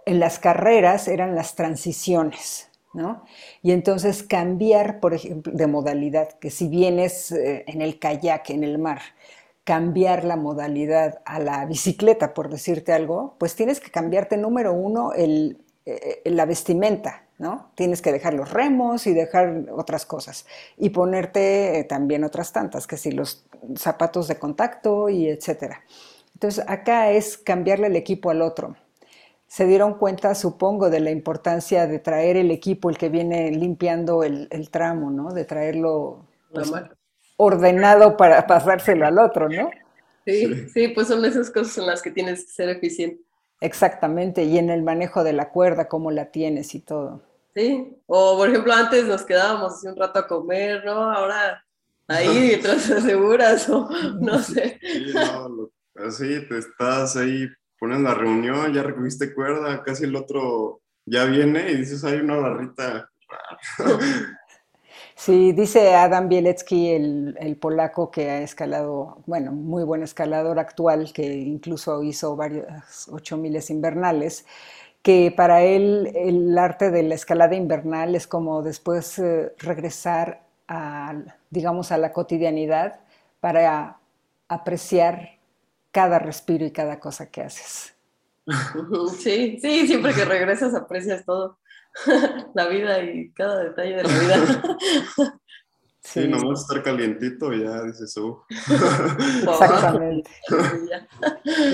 en 0.07 0.20
las 0.20 0.38
carreras 0.38 1.09
eran 1.09 1.35
las 1.35 1.57
transiciones, 1.57 2.70
¿no? 2.94 3.25
Y 3.62 3.73
entonces 3.73 4.23
cambiar, 4.23 5.01
por 5.01 5.12
ejemplo, 5.12 5.53
de 5.53 5.66
modalidad, 5.66 6.38
que 6.38 6.51
si 6.51 6.68
vienes 6.68 7.33
eh, 7.33 7.64
en 7.66 7.83
el 7.83 7.99
kayak, 7.99 8.51
en 8.51 8.62
el 8.62 8.79
mar, 8.79 9.01
cambiar 9.64 10.23
la 10.23 10.37
modalidad 10.37 11.20
a 11.25 11.40
la 11.40 11.66
bicicleta, 11.66 12.33
por 12.33 12.49
decirte 12.49 12.92
algo, 12.92 13.35
pues 13.38 13.57
tienes 13.57 13.81
que 13.81 13.90
cambiarte, 13.90 14.37
número 14.37 14.73
uno, 14.73 15.12
el, 15.12 15.59
eh, 15.87 16.23
la 16.27 16.46
vestimenta, 16.46 17.25
¿no? 17.38 17.73
Tienes 17.75 18.03
que 18.03 18.12
dejar 18.12 18.35
los 18.35 18.53
remos 18.53 19.09
y 19.09 19.14
dejar 19.14 19.64
otras 19.73 20.07
cosas 20.07 20.46
y 20.77 20.90
ponerte 20.90 21.81
eh, 21.81 21.85
también 21.85 22.23
otras 22.23 22.53
tantas, 22.53 22.87
que 22.87 22.96
si 22.96 23.11
los 23.11 23.46
zapatos 23.75 24.29
de 24.29 24.38
contacto 24.38 25.09
y 25.09 25.27
etcétera. 25.27 25.83
Entonces, 26.40 26.64
acá 26.68 27.11
es 27.11 27.37
cambiarle 27.37 27.88
el 27.88 27.96
equipo 27.96 28.31
al 28.31 28.40
otro. 28.40 28.74
se 29.46 29.66
dieron 29.66 29.98
cuenta, 29.98 30.35
supongo, 30.35 30.88
de 30.88 31.00
la 31.00 31.11
importancia 31.11 31.87
de 31.87 31.98
traer 31.98 32.38
el 32.38 32.50
equipo, 32.50 32.88
el 32.88 32.96
que 32.96 33.11
viene 33.11 33.50
limpiando 33.50 34.22
el, 34.24 34.48
tramo, 34.70 35.11
¿no? 35.11 35.35
De 35.35 35.44
traerlo 35.44 36.24
pues, 36.50 36.72
ordenado 37.37 38.16
para 38.16 38.46
pasárselo 38.46 39.05
al 39.05 39.18
otro, 39.18 39.50
¿no? 39.50 39.70
Sí, 40.24 40.66
sí, 40.68 40.88
pues 40.88 41.09
son 41.09 41.22
esas 41.26 41.50
cosas 41.50 41.76
en 41.76 41.87
las 41.87 42.00
que 42.00 42.11
tienes 42.11 42.46
que 42.46 42.53
ser 42.53 42.70
eficiente. 42.70 43.20
Exactamente, 43.61 44.44
y 44.44 44.57
en 44.57 44.70
el 44.70 44.83
manejo 44.83 45.24
de 45.24 45.35
la 45.35 45.50
cuerda, 45.50 45.88
cómo 45.88 46.11
la 46.11 46.31
tienes 46.31 46.74
y 46.74 46.81
todo. 46.81 47.20
Sí, 47.55 47.98
o 48.07 48.38
por 48.38 48.48
ejemplo, 48.48 48.72
antes 48.72 49.05
nos 49.05 49.24
quedábamos 49.24 49.85
un 49.85 49.94
rato 49.94 50.20
a 50.20 50.26
comer, 50.26 50.87
¿no? 50.87 51.12
Ahora 51.12 51.62
ahí 52.09 52.48
detrás 52.53 52.90
aseguras, 52.90 53.68
o 53.68 53.90
no 54.20 54.38
sé. 54.38 54.81
Sí, 54.81 55.12
no, 55.12 55.70
así 56.07 56.47
te 56.49 56.59
estás 56.59 57.17
ahí 57.17 57.49
ponen 57.81 58.05
la 58.05 58.15
reunión, 58.15 58.73
ya 58.73 58.83
recogiste 58.83 59.35
cuerda, 59.35 59.83
casi 59.83 60.05
el 60.05 60.15
otro 60.15 60.83
ya 61.07 61.25
viene 61.25 61.73
y 61.73 61.77
dices, 61.77 62.05
hay 62.05 62.19
una 62.19 62.37
barrita. 62.37 63.11
Sí, 65.15 65.53
dice 65.53 65.95
Adam 65.95 66.31
Bielecki, 66.31 66.93
el, 66.93 67.59
polaco 67.61 68.11
que 68.11 68.31
ha 68.31 68.41
escalado, 68.41 69.23
bueno, 69.27 69.53
muy 69.53 69.85
buen 69.85 70.03
escalador 70.03 70.59
actual, 70.59 71.13
que 71.13 71.35
incluso 71.35 72.03
hizo 72.03 72.37
varios 72.37 72.67
ocho 73.13 73.37
miles 73.37 73.69
invernales, 73.69 74.47
que 75.03 75.31
para 75.37 75.63
él 75.63 76.11
el 76.15 76.57
arte 76.57 76.91
de 76.91 77.03
la 77.03 77.17
escalada 77.17 77.55
invernal 77.55 78.15
es 78.15 78.27
como 78.27 78.63
después 78.63 79.19
eh, 79.19 79.53
regresar 79.59 80.43
a, 80.69 81.15
digamos, 81.51 81.93
a 81.93 81.99
la 81.99 82.15
cotidianidad 82.15 83.01
para 83.41 83.99
apreciar 84.49 85.39
cada 85.92 86.18
respiro 86.18 86.64
y 86.64 86.72
cada 86.72 87.00
cosa 87.00 87.31
que 87.31 87.42
haces. 87.42 87.94
Sí, 89.18 89.59
sí, 89.61 89.87
siempre 89.87 90.14
que 90.14 90.24
regresas 90.24 90.74
aprecias 90.74 91.24
todo, 91.24 91.59
la 92.55 92.66
vida 92.68 93.03
y 93.03 93.31
cada 93.33 93.64
detalle 93.64 93.96
de 93.96 94.03
la 94.03 94.18
vida. 94.18 94.62
Sí, 96.03 96.26
no 96.26 96.38
nomás 96.38 96.62
estar 96.62 96.83
calientito 96.83 97.53
ya 97.53 97.83
dices, 97.83 98.16
uh. 98.16 98.38
Exactamente. 98.48 100.31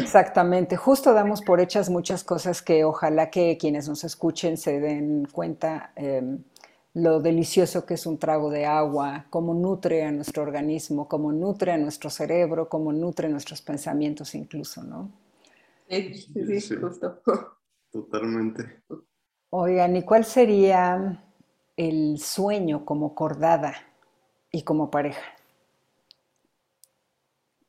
Exactamente. 0.00 0.76
Justo 0.76 1.14
damos 1.14 1.42
por 1.42 1.60
hechas 1.60 1.88
muchas 1.88 2.24
cosas 2.24 2.60
que 2.60 2.84
ojalá 2.84 3.30
que 3.30 3.56
quienes 3.56 3.88
nos 3.88 4.02
escuchen 4.02 4.56
se 4.56 4.80
den 4.80 5.26
cuenta. 5.26 5.92
Em, 5.94 6.42
lo 6.96 7.20
delicioso 7.20 7.84
que 7.84 7.92
es 7.92 8.06
un 8.06 8.16
trago 8.16 8.48
de 8.48 8.64
agua, 8.64 9.26
cómo 9.28 9.52
nutre 9.52 10.02
a 10.04 10.10
nuestro 10.10 10.42
organismo, 10.42 11.06
cómo 11.06 11.30
nutre 11.30 11.72
a 11.72 11.76
nuestro 11.76 12.08
cerebro, 12.08 12.70
cómo 12.70 12.90
nutre 12.90 13.28
nuestros 13.28 13.60
pensamientos 13.60 14.34
incluso, 14.34 14.82
¿no? 14.82 15.10
Sí, 15.90 16.14
sí, 16.14 16.60
sí, 16.60 16.76
justo. 16.76 17.20
Totalmente. 17.92 18.82
Oigan, 19.50 19.94
¿y 19.94 20.04
cuál 20.04 20.24
sería 20.24 21.22
el 21.76 22.18
sueño 22.18 22.86
como 22.86 23.14
cordada 23.14 23.74
y 24.50 24.62
como 24.62 24.90
pareja? 24.90 25.20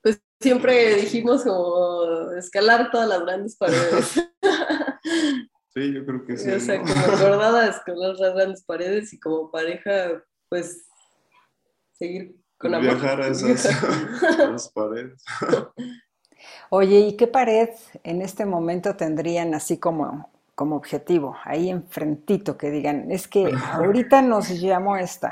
Pues 0.01 0.21
siempre 0.39 0.95
dijimos 0.95 1.43
como 1.43 2.31
escalar 2.31 2.91
todas 2.91 3.09
las 3.09 3.21
grandes 3.23 3.57
paredes. 3.57 4.23
Sí, 5.77 5.93
yo 5.93 6.03
creo 6.07 6.25
que 6.25 6.37
sí. 6.37 6.49
O 6.49 6.59
sea, 6.59 6.79
como 6.79 6.91
acordadas 7.13 7.81
con 7.85 7.99
las 7.99 8.19
grandes 8.19 8.63
paredes 8.63 9.13
y 9.13 9.19
como 9.19 9.51
pareja, 9.51 10.23
pues 10.49 10.87
seguir 11.93 12.35
con 12.57 12.73
amor. 12.73 12.95
Viajar 12.95 13.21
a 13.21 13.27
esas 13.27 14.71
paredes. 14.73 15.23
Oye, 16.71 16.99
¿y 17.01 17.15
qué 17.15 17.27
pared 17.27 17.69
en 18.03 18.23
este 18.23 18.45
momento 18.45 18.95
tendrían 18.95 19.53
así 19.53 19.77
como, 19.77 20.31
como 20.55 20.75
objetivo? 20.77 21.37
Ahí 21.43 21.69
enfrentito, 21.69 22.57
que 22.57 22.71
digan, 22.71 23.11
es 23.11 23.27
que 23.27 23.53
ahorita 23.73 24.23
nos 24.23 24.49
llamo 24.49 24.97
esta. 24.97 25.31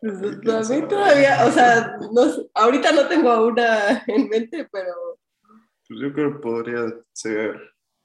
Pues 0.00 0.70
a 0.70 0.74
mí 0.74 0.82
todavía, 0.86 1.44
o 1.46 1.50
sea, 1.50 1.96
no, 2.12 2.22
ahorita 2.54 2.92
no 2.92 3.08
tengo 3.08 3.44
una 3.44 4.04
en 4.06 4.28
mente, 4.28 4.68
pero... 4.70 5.18
Pues 5.88 6.00
yo 6.00 6.12
creo 6.12 6.34
que 6.34 6.38
podría 6.38 6.84
ser 7.12 7.56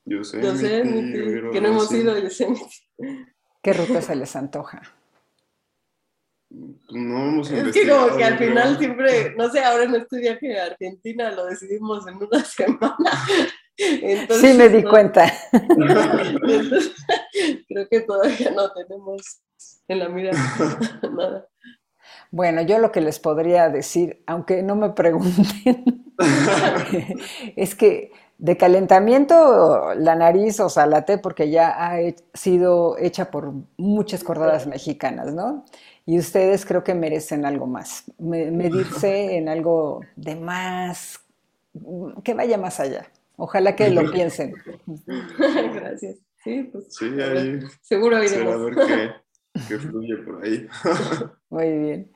Yosemite. 0.06 0.48
Yosemite, 0.48 1.50
que 1.52 1.62
no 1.62 1.68
hemos 1.70 1.92
ido 1.92 2.14
a 2.14 2.20
Yosemite. 2.20 2.66
¿Qué 3.62 3.74
ruta 3.74 4.02
se 4.02 4.16
les 4.16 4.36
antoja? 4.36 4.82
No 6.50 7.30
hemos 7.30 7.50
Es 7.50 7.74
que 7.74 7.90
como 7.90 8.16
que 8.16 8.24
al 8.24 8.38
final 8.38 8.78
siempre, 8.78 9.34
no 9.36 9.50
sé, 9.50 9.64
ahora 9.64 9.86
en 9.86 9.96
este 9.96 10.20
viaje 10.20 10.60
a 10.60 10.66
Argentina 10.66 11.32
lo 11.32 11.46
decidimos 11.46 12.06
en 12.08 12.16
una 12.18 12.44
semana. 12.46 13.26
Entonces, 13.76 14.52
sí, 14.52 14.58
me 14.58 14.70
di 14.70 14.84
cuenta. 14.84 15.34
Entonces, 15.52 16.94
creo 17.68 17.88
que 17.90 18.02
todavía 18.02 18.52
no 18.52 18.72
tenemos 18.72 19.42
en 19.88 20.00
la 20.00 20.10
mira 20.10 20.32
nada. 21.12 21.48
Bueno, 22.30 22.62
yo 22.62 22.78
lo 22.80 22.92
que 22.92 23.02
les 23.02 23.20
podría 23.20 23.70
decir, 23.70 24.24
aunque 24.28 24.62
no 24.62 24.76
me 24.76 24.90
pregunten, 24.90 26.14
es 27.56 27.74
que 27.76 28.12
de 28.44 28.58
calentamiento, 28.58 29.94
la 29.96 30.18
nariz 30.18 30.60
o 30.60 30.68
salate, 30.68 31.18
porque 31.18 31.50
ya 31.50 31.70
ha 31.70 31.98
sido 32.34 32.98
hecha 32.98 33.32
por 33.32 33.54
muchas 33.78 34.22
cordadas 34.22 34.68
mexicanas, 34.68 35.34
¿no? 35.34 35.64
Y 36.06 36.20
ustedes 36.20 36.66
creo 36.66 36.84
que 36.84 36.94
merecen 36.94 37.46
algo 37.46 37.68
más, 37.68 38.04
medirse 38.20 39.38
en 39.38 39.48
algo 39.48 40.02
de 40.18 40.36
más, 40.36 41.22
que 42.26 42.34
vaya 42.34 42.58
más 42.58 42.82
allá. 42.82 43.08
Ojalá 43.38 43.78
que 43.78 43.90
lo 43.90 44.12
piensen. 44.12 44.54
Gracias. 45.74 46.18
Sí, 46.44 46.64
pues, 46.70 46.88
sí 46.90 47.06
ahí 47.22 47.62
seguro 47.80 48.22
iremos. 48.22 48.56
A 48.56 48.58
ver 48.58 49.16
qué 49.70 49.80
fluye 49.80 50.18
por 50.18 50.44
ahí. 50.44 50.68
Muy 51.50 51.78
bien. 51.80 52.12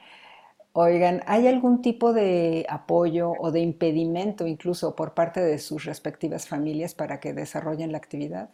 Oigan, 0.79 1.23
¿hay 1.25 1.47
algún 1.47 1.81
tipo 1.81 2.13
de 2.13 2.63
apoyo 2.69 3.31
o 3.31 3.51
de 3.51 3.61
impedimento 3.61 4.45
incluso 4.45 4.95
por 4.95 5.15
parte 5.15 5.39
de 5.41 5.57
sus 5.57 5.85
respectivas 5.85 6.47
familias 6.47 6.93
para 6.93 7.19
que 7.19 7.33
desarrollen 7.33 7.91
la 7.91 7.97
actividad? 7.97 8.51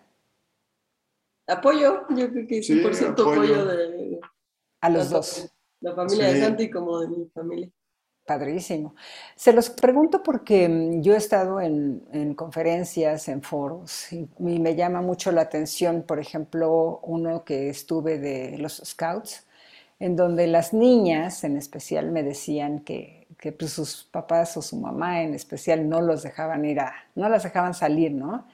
Apoyo, 1.49 2.07
yo 2.15 2.29
creo 2.29 2.47
que 2.47 2.59
100% 2.59 3.11
apoyo. 3.11 3.65
de... 3.65 4.21
A 4.79 4.89
los 4.89 5.09
dos. 5.09 5.53
La 5.81 5.93
familia 5.93 6.31
de 6.31 6.39
Santi 6.39 6.69
como 6.69 7.01
de 7.01 7.09
mi 7.09 7.25
familia. 7.27 7.69
Padrísimo. 8.25 8.95
Se 9.35 9.51
los 9.51 9.69
pregunto 9.69 10.23
porque 10.23 10.69
mm, 10.69 11.01
yo 11.01 11.15
he 11.15 11.17
estado 11.17 11.59
en, 11.59 12.07
en, 12.13 12.35
conferencias, 12.35 13.27
en 13.27 13.41
foros, 13.41 14.13
y, 14.13 14.29
me 14.39 14.77
llama 14.77 15.01
mucho 15.01 15.33
la 15.33 15.41
atención, 15.41 16.03
por 16.03 16.19
ejemplo, 16.19 17.01
uno 17.03 17.43
que 17.43 17.67
estuve 17.67 18.17
de 18.17 18.57
los 18.59 18.81
Scouts, 18.85 19.45
en 19.99 20.15
donde 20.15 20.47
las 20.47 20.73
niñas 20.73 21.43
en 21.43 21.57
especial 21.57 22.11
me 22.11 22.23
decían 22.23 22.79
que, 22.81 23.27
pues, 23.57 23.71
sus 23.71 24.03
papás 24.03 24.57
o 24.57 24.61
su 24.61 24.77
mamá 24.77 25.23
en 25.23 25.33
especial 25.33 25.87
no 25.89 26.01
los 26.01 26.23
dejaban 26.23 26.65
ir 26.65 26.79
a, 26.79 26.93
no 27.15 27.29
las 27.29 27.43
dejaban 27.43 27.73
salir, 27.73 28.11
¿no? 28.11 28.45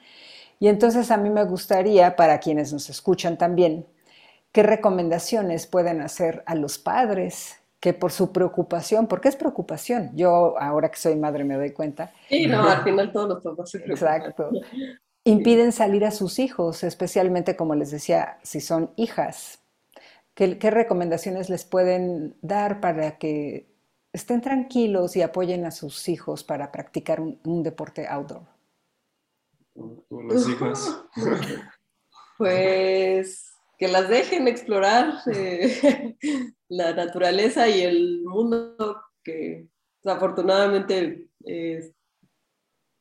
Y 0.58 0.68
entonces 0.68 1.10
a 1.10 1.16
mí 1.16 1.30
me 1.30 1.44
gustaría, 1.44 2.16
para 2.16 2.38
quienes 2.38 2.72
nos 2.72 2.90
escuchan 2.90 3.38
también, 3.38 3.86
qué 4.52 4.62
recomendaciones 4.62 5.66
pueden 5.66 6.00
hacer 6.00 6.42
a 6.46 6.54
los 6.54 6.78
padres 6.78 7.56
que 7.80 7.94
por 7.94 8.12
su 8.12 8.30
preocupación, 8.30 9.06
porque 9.06 9.28
es 9.28 9.36
preocupación, 9.36 10.10
yo 10.14 10.58
ahora 10.58 10.90
que 10.90 10.98
soy 10.98 11.16
madre 11.16 11.44
me 11.44 11.54
doy 11.54 11.70
cuenta. 11.70 12.12
Sí, 12.28 12.46
no, 12.46 12.68
al 12.68 12.84
final 12.84 13.10
todos 13.10 13.28
los 13.30 13.42
papás 13.42 13.70
se 13.70 13.80
preocupan. 13.80 14.16
Exacto. 14.16 14.50
Impiden 15.24 15.72
salir 15.72 16.04
a 16.04 16.10
sus 16.10 16.38
hijos, 16.38 16.84
especialmente 16.84 17.56
como 17.56 17.74
les 17.74 17.90
decía, 17.90 18.38
si 18.42 18.60
son 18.60 18.90
hijas, 18.96 19.59
¿Qué, 20.34 20.70
recomendaciones 20.70 21.50
les 21.50 21.64
pueden 21.64 22.36
dar 22.40 22.80
para 22.80 23.18
que 23.18 23.68
estén 24.12 24.40
tranquilos 24.40 25.16
y 25.16 25.22
apoyen 25.22 25.66
a 25.66 25.70
sus 25.70 26.08
hijos 26.08 26.44
para 26.44 26.72
practicar 26.72 27.20
un, 27.20 27.62
deporte 27.62 28.06
outdoor? 28.08 28.46
Las 30.10 30.48
hijas. 30.48 31.04
Pues 32.38 33.52
que 33.76 33.86
las 33.86 34.08
dejen 34.08 34.48
explorar 34.48 35.12
eh, 35.30 36.16
la 36.68 36.94
naturaleza 36.94 37.68
y 37.68 37.82
el 37.82 38.22
mundo 38.24 38.96
que 39.22 39.68
afortunadamente 40.04 41.28
eh, 41.44 41.92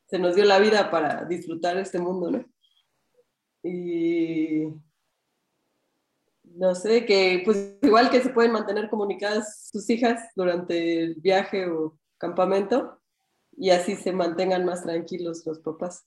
se 0.08 0.20
nos 0.20 0.36
dio 0.36 0.44
la 0.46 0.60
vida 0.60 0.92
para 0.92 1.24
disfrutar 1.26 1.78
este 1.78 2.00
mundo, 2.00 2.32
¿no? 2.32 2.46
Y 3.64 4.66
no 6.60 6.76
sé, 6.76 7.06
que 7.06 7.42
pues 7.46 7.78
igual 7.82 8.10
que 8.10 8.20
se 8.22 8.32
pueden 8.32 8.52
mantener 8.52 8.90
comunicadas 8.90 9.70
sus 9.72 9.90
hijas 9.90 10.22
durante 10.36 11.04
el 11.04 11.16
viaje 11.16 11.68
o 11.68 11.98
campamento 12.18 13.00
y 13.56 13.70
así 13.70 13.96
se 13.96 14.12
mantengan 14.12 14.66
más 14.66 14.84
tranquilos 14.84 15.46
los 15.46 15.60
papás. 15.60 16.06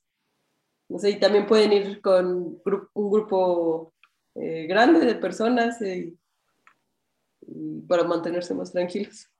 No 0.90 0.98
sé, 0.98 1.10
y 1.10 1.18
también 1.18 1.46
pueden 1.46 1.72
ir 1.72 2.02
con 2.02 2.60
un 2.92 3.10
grupo 3.10 3.94
eh, 4.34 4.66
grande 4.66 5.00
de 5.06 5.14
personas 5.14 5.80
eh, 5.80 6.14
para 7.88 8.04
mantenerse 8.04 8.54
más 8.54 8.72
tranquilos. 8.72 9.30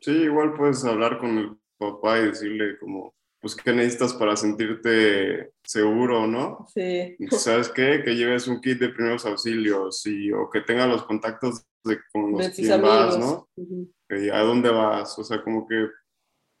Sí, 0.00 0.12
igual 0.12 0.54
puedes 0.54 0.82
hablar 0.82 1.18
con 1.18 1.36
el 1.36 1.58
papá 1.76 2.20
y 2.20 2.26
decirle 2.26 2.78
como 2.78 3.14
pues, 3.40 3.54
¿qué 3.54 3.72
necesitas 3.72 4.14
para 4.14 4.36
sentirte 4.36 5.52
seguro, 5.62 6.26
no? 6.26 6.66
Sí. 6.74 7.16
¿Sabes 7.30 7.68
qué? 7.68 8.02
Que 8.04 8.16
lleves 8.16 8.48
un 8.48 8.60
kit 8.60 8.78
de 8.78 8.88
primeros 8.88 9.24
auxilios 9.26 10.04
y, 10.06 10.32
o 10.32 10.50
que 10.50 10.60
tengas 10.62 10.88
los 10.88 11.04
contactos 11.04 11.64
de 11.84 11.98
con 12.12 12.32
los 12.32 12.48
que 12.48 12.76
vas, 12.76 13.18
¿no? 13.18 13.48
¿A 14.32 14.40
dónde 14.40 14.70
vas? 14.70 15.18
O 15.18 15.24
sea, 15.24 15.42
como 15.42 15.66
que, 15.68 15.88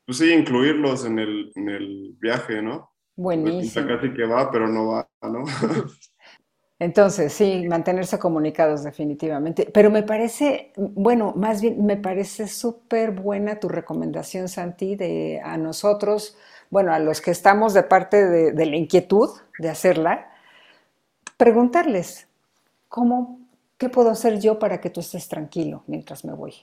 pues 0.06 0.18
sí, 0.18 0.32
incluirlos 0.32 1.04
en 1.04 1.18
el, 1.18 1.52
en 1.56 1.68
el 1.68 2.16
viaje, 2.18 2.62
¿no? 2.62 2.92
Buenísimo. 3.16 3.86
Casi 3.88 4.12
que 4.14 4.24
va, 4.24 4.50
pero 4.50 4.68
no 4.68 4.88
va, 4.88 5.08
¿no? 5.22 5.44
Entonces, 6.80 7.32
sí, 7.32 7.66
mantenerse 7.68 8.20
comunicados 8.20 8.84
definitivamente. 8.84 9.68
Pero 9.74 9.90
me 9.90 10.04
parece, 10.04 10.72
bueno, 10.76 11.32
más 11.34 11.60
bien 11.60 11.84
me 11.84 11.96
parece 11.96 12.46
súper 12.46 13.10
buena 13.10 13.58
tu 13.58 13.68
recomendación, 13.68 14.48
Santi, 14.48 14.94
de 14.94 15.40
a 15.42 15.56
nosotros, 15.56 16.36
bueno, 16.70 16.92
a 16.92 16.98
los 16.98 17.20
que 17.20 17.30
estamos 17.30 17.74
de 17.74 17.82
parte 17.82 18.26
de, 18.26 18.66
la 18.66 18.76
inquietud 18.76 19.30
de 19.58 19.70
hacerla, 19.70 20.30
preguntarles, 21.36 22.28
¿cómo, 22.88 23.40
qué 23.78 23.88
puedo 23.88 24.10
hacer 24.10 24.38
yo 24.40 24.58
para 24.58 24.80
que 24.80 24.90
tú 24.90 25.00
estés 25.00 25.28
tranquilo 25.28 25.82
mientras 25.86 26.24
me 26.24 26.32
voy? 26.34 26.54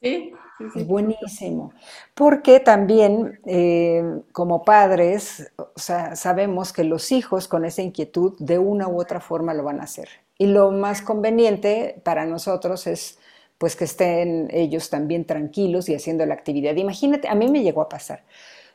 Sí, 0.00 0.32
Es 0.76 0.86
buenísimo. 0.86 1.72
Porque 2.14 2.60
también 2.60 3.40
eh, 3.46 4.20
como 4.32 4.64
padres, 4.64 5.50
o 5.56 5.72
sea, 5.74 6.14
sabemos 6.14 6.72
que 6.72 6.84
los 6.84 7.10
hijos 7.10 7.48
con 7.48 7.64
esa 7.64 7.82
inquietud 7.82 8.36
de 8.38 8.58
una 8.58 8.86
u 8.86 9.00
otra 9.00 9.20
forma 9.20 9.54
lo 9.54 9.64
van 9.64 9.80
a 9.80 9.84
hacer. 9.84 10.08
Y 10.36 10.46
lo 10.46 10.70
más 10.70 11.02
conveniente 11.02 12.00
para 12.04 12.26
nosotros 12.26 12.86
es 12.86 13.18
pues 13.56 13.74
que 13.74 13.84
estén 13.84 14.48
ellos 14.52 14.88
también 14.88 15.24
tranquilos 15.24 15.88
y 15.88 15.94
haciendo 15.96 16.24
la 16.26 16.34
actividad. 16.34 16.76
Imagínate, 16.76 17.26
a 17.26 17.34
mí 17.34 17.48
me 17.48 17.64
llegó 17.64 17.82
a 17.82 17.88
pasar 17.88 18.22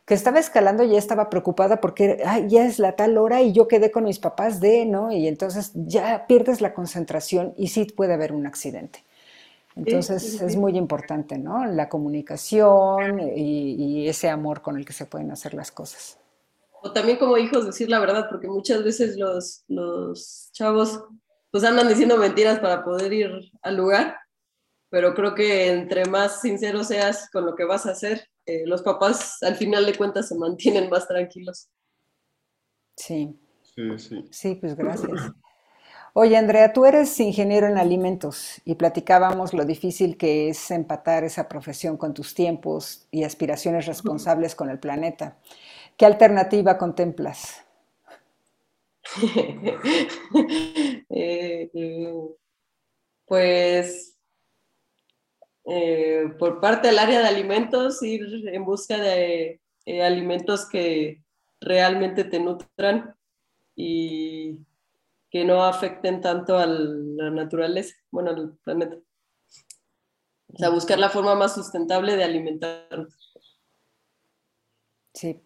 que 0.05 0.13
estaba 0.13 0.39
escalando 0.39 0.83
y 0.83 0.89
ya 0.89 0.97
estaba 0.97 1.29
preocupada 1.29 1.79
porque 1.79 2.21
ya 2.47 2.65
es 2.65 2.77
la 2.79 2.95
tal 2.95 3.17
hora 3.17 3.41
y 3.41 3.53
yo 3.53 3.67
quedé 3.67 3.91
con 3.91 4.03
mis 4.03 4.19
papás 4.19 4.59
de, 4.59 4.85
¿no? 4.85 5.11
Y 5.11 5.27
entonces 5.27 5.71
ya 5.73 6.27
pierdes 6.27 6.59
la 6.59 6.73
concentración 6.73 7.53
y 7.57 7.69
sí 7.69 7.85
puede 7.85 8.13
haber 8.13 8.33
un 8.33 8.45
accidente. 8.45 9.03
Entonces 9.75 10.41
es 10.41 10.55
muy 10.55 10.77
importante, 10.77 11.37
¿no? 11.37 11.65
La 11.65 11.89
comunicación 11.89 13.19
y, 13.35 14.07
ese 14.07 14.29
amor 14.29 14.61
con 14.61 14.77
el 14.77 14.85
que 14.85 14.93
se 14.93 15.05
pueden 15.05 15.31
hacer 15.31 15.53
las 15.53 15.71
cosas. 15.71 16.19
O 16.81 16.91
también 16.91 17.17
como 17.17 17.37
hijos 17.37 17.65
decir 17.65 17.89
la 17.89 17.99
verdad, 17.99 18.27
porque 18.29 18.47
muchas 18.47 18.83
veces 18.83 19.17
los, 19.17 19.63
los 19.67 20.49
chavos 20.51 21.05
pues 21.49 21.63
andan 21.63 21.87
diciendo 21.87 22.17
mentiras 22.17 22.59
para 22.59 22.83
poder 22.83 23.13
ir 23.13 23.31
al 23.61 23.77
lugar, 23.77 24.17
pero 24.89 25.15
creo 25.15 25.33
que 25.33 25.71
entre 25.71 26.05
más 26.05 26.41
sincero 26.41 26.83
seas 26.83 27.29
con 27.31 27.45
lo 27.45 27.55
que 27.55 27.63
vas 27.63 27.85
a 27.85 27.91
hacer, 27.91 28.27
eh, 28.45 28.63
los 28.65 28.81
papás 28.81 29.41
al 29.43 29.55
final 29.55 29.85
de 29.85 29.95
cuentas 29.95 30.27
se 30.27 30.35
mantienen 30.35 30.89
más 30.89 31.07
tranquilos. 31.07 31.69
Sí. 32.95 33.39
Sí, 33.75 33.97
sí. 33.97 34.25
Sí, 34.31 34.55
pues 34.55 34.75
gracias. 34.75 35.33
Oye, 36.15 36.37
Andrea, 36.37 36.73
tú 36.73 36.85
eres 36.85 37.19
ingeniero 37.19 37.67
en 37.67 37.79
alimentos 37.79 38.61
y 38.65 38.75
platicábamos 38.75 39.53
lo 39.53 39.65
difícil 39.65 40.15
que 40.15 40.49
es 40.49 40.69
empatar 40.69 41.23
esa 41.23 41.49
profesión 41.49 41.97
con 41.97 42.13
tus 42.13 42.35
tiempos 42.35 43.07
y 43.09 43.23
aspiraciones 43.23 43.87
responsables 43.87 44.53
con 44.53 44.69
el 44.69 44.77
planeta. 44.79 45.37
¿Qué 45.97 46.05
alternativa 46.05 46.77
contemplas? 46.77 47.65
Eh, 51.15 51.69
eh, 51.73 52.13
pues 53.25 54.12
eh, 55.65 56.25
por 56.37 56.59
parte 56.59 56.87
del 56.87 56.99
área 56.99 57.19
de 57.19 57.27
alimentos, 57.27 58.01
ir 58.03 58.47
en 58.47 58.65
busca 58.65 58.97
de 58.97 59.59
alimentos 60.03 60.67
que 60.67 61.23
realmente 61.59 62.23
te 62.23 62.39
nutran 62.39 63.15
y 63.75 64.59
que 65.29 65.43
no 65.43 65.63
afecten 65.63 66.21
tanto 66.21 66.57
a 66.57 66.67
la 66.67 67.31
naturaleza, 67.31 67.95
bueno, 68.11 68.29
al 68.29 68.57
planeta. 68.63 68.97
O 70.53 70.57
sea, 70.57 70.69
buscar 70.69 70.99
la 70.99 71.09
forma 71.09 71.33
más 71.33 71.55
sustentable 71.55 72.15
de 72.15 72.23
alimentarnos. 72.23 73.17
Sí. 75.13 75.41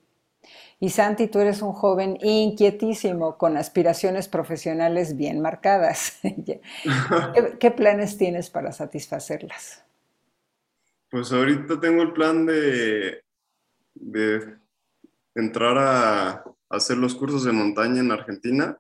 Y 0.80 0.90
Santi, 0.90 1.28
tú 1.28 1.40
eres 1.40 1.62
un 1.62 1.72
joven 1.72 2.18
inquietísimo, 2.22 3.38
con 3.38 3.56
aspiraciones 3.58 4.28
profesionales 4.28 5.16
bien 5.16 5.40
marcadas. 5.40 6.20
¿Qué, 7.60 7.72
planes 7.72 8.18
tienes 8.18 8.50
para 8.50 8.74
satisfacerlas? 8.74 9.84
Pues 11.10 11.32
ahorita 11.32 11.80
tengo 11.80 12.02
el 12.02 12.14
plan 12.14 12.46
de, 12.46 13.24
de 13.96 14.58
entrar 15.36 15.78
a 15.78 16.44
hacer 16.70 16.98
los 16.98 17.16
cursos 17.16 17.44
de 17.44 17.52
montaña 17.52 18.02
en 18.02 18.12
Argentina 18.12 18.78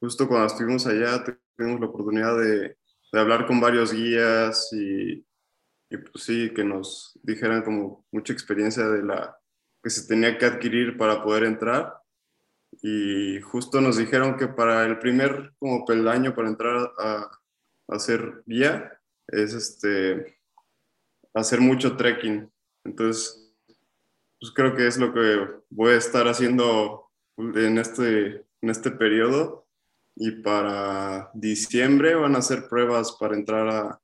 justo 0.00 0.28
cuando 0.28 0.46
estuvimos 0.46 0.86
allá 0.86 1.24
tuvimos 1.56 1.80
la 1.80 1.86
oportunidad 1.86 2.38
de, 2.38 2.76
de 3.12 3.20
hablar 3.20 3.46
con 3.46 3.60
varios 3.60 3.92
guías 3.92 4.72
y, 4.72 5.26
y, 5.90 5.96
pues 5.96 6.24
sí, 6.24 6.52
que 6.54 6.64
nos 6.64 7.18
dijeran 7.22 7.62
como 7.62 8.06
mucha 8.12 8.32
experiencia 8.32 8.86
de 8.88 9.02
la 9.02 9.36
que 9.82 9.90
se 9.90 10.06
tenía 10.06 10.36
que 10.38 10.46
adquirir 10.46 10.96
para 10.96 11.22
poder 11.22 11.44
entrar. 11.44 11.94
Y 12.82 13.40
justo 13.40 13.80
nos 13.80 13.96
dijeron 13.96 14.36
que 14.36 14.46
para 14.46 14.84
el 14.84 14.98
primer 14.98 15.54
como 15.58 15.84
peldaño 15.84 16.34
para 16.34 16.48
entrar 16.48 16.92
a, 16.98 17.22
a 17.22 17.30
hacer 17.88 18.42
guía 18.46 19.00
es 19.26 19.54
este, 19.54 20.37
hacer 21.34 21.60
mucho 21.60 21.96
trekking. 21.96 22.50
Entonces, 22.84 23.52
pues 24.40 24.52
creo 24.52 24.74
que 24.74 24.86
es 24.86 24.98
lo 24.98 25.12
que 25.12 25.46
voy 25.70 25.92
a 25.92 25.96
estar 25.98 26.26
haciendo 26.28 27.10
en 27.36 27.78
este, 27.78 28.46
en 28.60 28.70
este 28.70 28.90
periodo 28.90 29.66
y 30.16 30.32
para 30.42 31.30
diciembre 31.34 32.14
van 32.14 32.34
a 32.34 32.38
hacer 32.38 32.68
pruebas 32.68 33.16
para 33.18 33.36
entrar 33.36 33.68
a, 33.68 34.00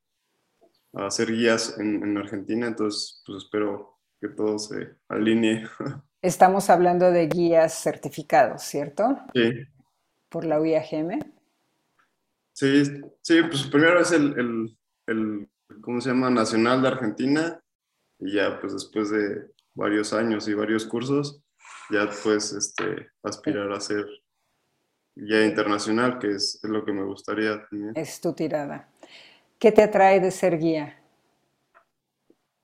a 0.94 1.06
hacer 1.06 1.32
guías 1.32 1.76
en, 1.78 2.02
en, 2.02 2.16
Argentina, 2.16 2.66
entonces 2.66 3.22
pues 3.26 3.44
espero 3.44 3.98
que 4.20 4.28
todo 4.28 4.58
se 4.58 4.96
alinee. 5.08 5.66
Estamos 6.22 6.70
hablando 6.70 7.10
de 7.10 7.26
guías 7.26 7.82
certificados, 7.82 8.62
¿cierto? 8.62 9.18
Sí. 9.34 9.66
Por 10.28 10.44
la 10.44 10.60
UIAGM. 10.60 11.20
Sí, 12.52 12.84
sí, 13.20 13.42
pues 13.42 13.64
primero 13.64 14.00
es 14.00 14.12
el, 14.12 14.38
el, 14.38 14.78
el, 15.06 15.48
¿cómo 15.80 16.00
se 16.00 16.10
llama? 16.10 16.30
Nacional 16.30 16.82
de 16.82 16.88
Argentina 16.88 17.60
y 18.18 18.34
ya 18.34 18.60
pues 18.60 18.72
después 18.72 19.10
de 19.10 19.50
varios 19.74 20.12
años 20.12 20.48
y 20.48 20.54
varios 20.54 20.86
cursos, 20.86 21.42
ya 21.90 22.08
pues 22.22 22.52
este, 22.52 23.08
aspirar 23.22 23.70
a 23.72 23.80
ser 23.80 24.06
guía 25.14 25.44
internacional, 25.44 26.18
que 26.18 26.32
es, 26.32 26.60
lo 26.62 26.84
que 26.84 26.92
me 26.92 27.04
gustaría 27.04 27.64
también. 27.68 27.92
Es 27.96 28.20
tu 28.20 28.32
tirada. 28.32 28.88
¿Qué 29.58 29.72
te 29.72 29.82
atrae 29.82 30.20
de 30.20 30.30
ser 30.30 30.58
guía? 30.58 31.00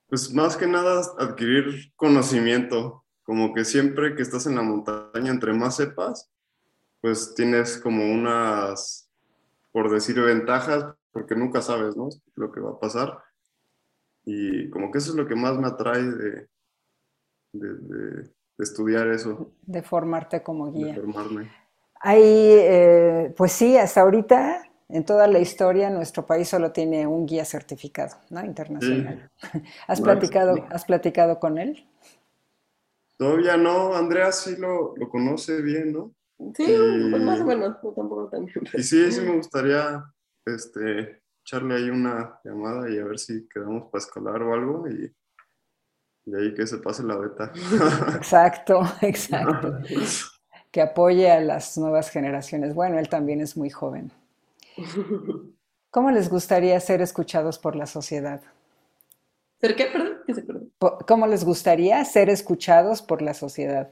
Pues 0.09 0.33
más 0.33 0.57
que 0.57 0.66
nada 0.66 1.03
adquirir 1.18 1.92
conocimiento, 1.94 3.05
como 3.23 3.55
que 3.55 3.64
siempre 3.64 4.16
que 4.16 4.23
estás 4.23 4.46
en 4.46 4.57
la 4.57 4.62
montaña, 4.62 5.31
entre 5.31 5.53
más 5.53 5.77
sepas, 5.77 6.31
pues 7.01 7.35
tienes 7.35 7.79
como 7.79 8.12
unas, 8.12 9.09
por 9.70 9.90
decir, 9.90 10.20
ventajas, 10.20 10.94
porque 11.12 11.35
nunca 11.35 11.62
sabes, 11.62 11.96
¿no? 11.96 12.09
Lo 12.37 12.53
que 12.53 12.61
va 12.61 12.70
a 12.70 12.79
pasar. 12.79 13.18
Y 14.25 14.68
como 14.70 14.90
que 14.90 14.99
eso 14.99 15.11
es 15.11 15.16
lo 15.16 15.27
que 15.27 15.35
más 15.35 15.59
me 15.59 15.66
atrae 15.66 16.03
de, 16.03 16.49
de, 17.53 18.31
estudiar 18.59 19.09
eso. 19.09 19.53
De 19.62 19.83
formarte 19.83 20.42
como 20.42 20.73
guía. 20.73 20.94
De 20.94 21.01
formarme. 21.01 21.50
Hay, 22.02 22.23
eh, 22.25 23.35
pues 23.37 23.52
sí, 23.52 23.77
hasta 23.77 24.02
ahorita 24.02 24.63
en 24.88 25.04
toda 25.04 25.27
la 25.27 25.38
historia 25.38 25.90
nuestro 25.90 26.27
país 26.27 26.48
solo 26.48 26.73
tiene 26.73 27.06
un 27.06 27.27
guía 27.27 27.44
certificado, 27.44 28.17
¿no? 28.31 28.44
Internacional. 28.44 29.31
¿Has, 29.87 30.00
platicado, 30.00 30.54
¿Has 30.71 30.85
platicado 30.85 31.38
con 31.38 31.58
él? 31.58 31.87
Todavía 33.17 33.56
no, 33.56 33.94
Andrea 33.94 34.33
sí 34.33 34.56
lo, 34.56 34.96
lo 34.96 35.08
conoce 35.08 35.61
bien, 35.61 35.92
¿no? 35.92 36.13
Sí, 36.54 36.75
pues 37.11 37.23
más 37.23 37.40
o 37.40 37.44
menos, 37.44 37.77
tampoco 37.83 38.29
también. 38.31 38.54
Y 38.73 38.83
sí, 38.83 39.13
sí 39.13 39.21
me 39.21 39.37
gustaría 39.37 40.02
este, 40.55 41.23
echarle 41.42 41.77
ahí 41.77 41.90
una 41.90 42.40
llamada 42.44 42.90
y 42.90 42.98
a 42.98 43.05
ver 43.05 43.19
si 43.19 43.48
quedamos 43.48 43.90
para 43.90 44.03
escalar 44.03 44.42
o 44.42 44.55
algo 44.55 44.88
y, 44.88 45.13
y 46.27 46.35
ahí 46.35 46.55
que 46.55 46.67
se 46.67 46.79
pase 46.79 47.03
la 47.03 47.17
beta. 47.17 47.53
Exacto, 48.17 48.83
exacto. 49.03 49.79
que 50.71 50.81
apoye 50.81 51.31
a 51.31 51.40
las 51.40 51.77
nuevas 51.79 52.11
generaciones. 52.11 52.75
Bueno, 52.75 52.98
él 52.98 53.09
también 53.09 53.40
es 53.40 53.57
muy 53.57 53.71
joven. 53.71 54.13
¿Cómo 55.90 56.11
les 56.13 56.29
gustaría 56.29 56.79
ser 56.79 57.01
escuchados 57.01 57.59
por 57.59 57.75
la 57.75 57.87
sociedad? 57.87 58.40
¿Ser 59.61 59.75
qué? 59.75 59.87
Perdón, 59.87 60.19
¿qué 60.25 60.35
se 60.35 60.42
perdón? 60.42 60.73
¿Cómo 60.79 61.27
les 61.27 61.44
gustaría 61.44 62.05
ser 62.05 62.31
escuchados 62.31 63.03
por 63.03 63.23
la 63.23 63.35
sociedad? 63.35 63.90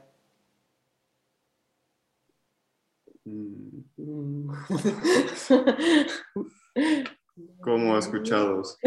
como 7.61 7.97
escuchados. 7.97 8.77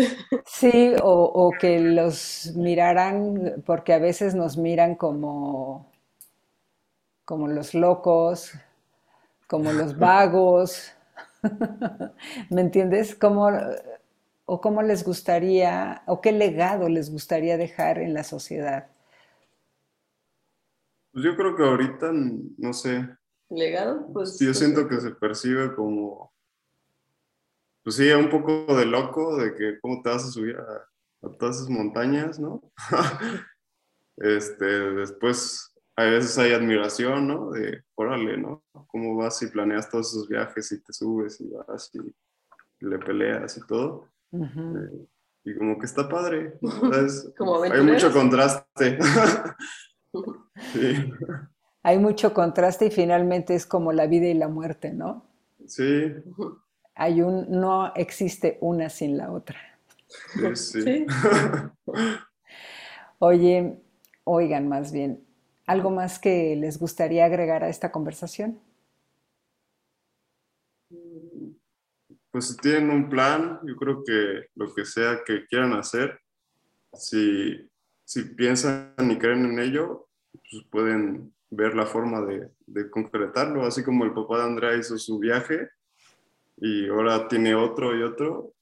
Sí, 0.46 0.94
o, 1.02 1.52
que 1.58 1.80
los 1.80 2.52
miraran, 2.56 3.62
porque 3.66 3.92
a 3.92 3.98
veces 3.98 4.34
nos 4.34 4.56
miran 4.56 4.94
como, 4.94 5.90
como 7.24 7.48
los 7.48 7.74
locos, 7.74 8.52
como 9.46 9.72
los 9.72 9.98
vagos. 9.98 10.92
¿Me 12.50 12.60
entiendes? 12.60 13.14
Como, 13.14 13.50
o 14.46 14.60
cómo 14.60 14.82
les 14.82 15.04
gustaría, 15.04 16.02
o 16.06 16.20
qué 16.20 16.32
legado 16.32 16.88
les 16.88 17.10
gustaría 17.10 17.56
dejar 17.56 17.98
en 17.98 18.14
la 18.14 18.24
sociedad. 18.24 18.88
Pues 21.12 21.24
yo 21.24 21.36
creo 21.36 21.54
que 21.54 21.62
ahorita, 21.62 22.10
no 22.12 22.72
sé. 22.72 23.06
¿Legado? 23.52 24.06
Pues, 24.12 24.38
yo 24.38 24.46
pues 24.46 24.58
siento 24.58 24.88
que 24.88 25.00
se 25.00 25.10
percibe 25.10 25.74
como, 25.74 26.32
pues 27.84 27.96
sí, 27.96 28.10
un 28.10 28.30
poco 28.30 28.74
de 28.76 28.86
loco, 28.86 29.36
de 29.36 29.54
que 29.54 29.78
cómo 29.80 30.00
te 30.02 30.08
vas 30.08 30.24
a 30.24 30.30
subir 30.30 30.56
a, 30.56 30.88
todas 31.38 31.56
esas 31.56 31.68
montañas, 31.68 32.40
¿no? 32.40 32.62
este, 34.16 34.64
después, 34.64 35.74
a 35.96 36.04
veces 36.04 36.38
hay 36.38 36.52
admiración, 36.52 37.28
¿no? 37.28 37.50
De, 37.50 37.82
órale, 37.94 38.38
¿no? 38.38 38.64
¿Cómo 38.86 39.16
vas 39.16 39.42
y 39.42 39.48
planeas 39.48 39.90
todos 39.90 40.08
esos 40.08 40.28
viajes 40.28 40.72
y 40.72 40.82
te 40.82 40.92
subes 40.92 41.40
y 41.40 41.50
vas 41.50 41.90
y 41.94 42.00
le 42.84 42.98
peleas 42.98 43.56
y 43.58 43.66
todo? 43.66 44.08
Eh, 44.32 45.06
y 45.44 45.54
como 45.56 45.78
que 45.78 45.84
está 45.86 46.08
padre. 46.08 46.58
hay 47.72 47.82
mucho 47.82 48.10
contraste. 48.10 48.98
Hay 51.82 51.98
mucho 51.98 52.32
contraste 52.32 52.86
y 52.86 52.90
finalmente 52.90 53.54
es 53.54 53.66
como 53.66 53.92
la 53.92 54.06
vida 54.06 54.26
y 54.26 54.34
la 54.34 54.48
muerte, 54.48 54.92
¿no? 54.92 55.26
Sí. 55.66 56.12
Hay 56.94 57.22
un, 57.22 57.50
no 57.50 57.92
existe 57.94 58.58
una 58.60 58.88
sin 58.88 59.16
la 59.16 59.32
otra. 59.32 59.58
Sí, 60.54 61.06
Oye, 63.18 63.80
oigan 64.24 64.68
más 64.68 64.92
bien, 64.92 65.24
¿algo 65.66 65.90
más 65.90 66.18
que 66.18 66.56
les 66.56 66.78
gustaría 66.78 67.24
agregar 67.24 67.64
a 67.64 67.68
esta 67.68 67.90
conversación? 67.92 68.60
Pues 72.30 72.48
si 72.48 72.56
tienen 72.56 72.90
un 72.90 73.08
plan, 73.08 73.60
yo 73.64 73.76
creo 73.76 74.02
que 74.04 74.46
lo 74.54 74.74
que 74.74 74.84
sea 74.84 75.20
que 75.24 75.46
quieran 75.46 75.72
hacer, 75.74 76.18
si, 76.94 77.70
si 78.04 78.22
piensan 78.22 78.94
y 78.98 79.18
creen 79.18 79.44
en 79.44 79.58
ello, 79.58 80.08
pues 80.32 80.64
pueden 80.70 81.32
ver 81.52 81.74
la 81.74 81.84
forma 81.84 82.22
de, 82.22 82.48
de, 82.66 82.90
concretarlo, 82.90 83.64
así 83.64 83.84
como 83.84 84.04
el 84.04 84.14
papá 84.14 84.38
de 84.38 84.44
Andrea 84.44 84.74
hizo 84.74 84.96
su 84.96 85.18
viaje 85.18 85.68
y 86.56 86.88
ahora 86.88 87.28
tiene 87.28 87.54
otro 87.54 87.94
y 87.94 88.02
otro, 88.02 88.54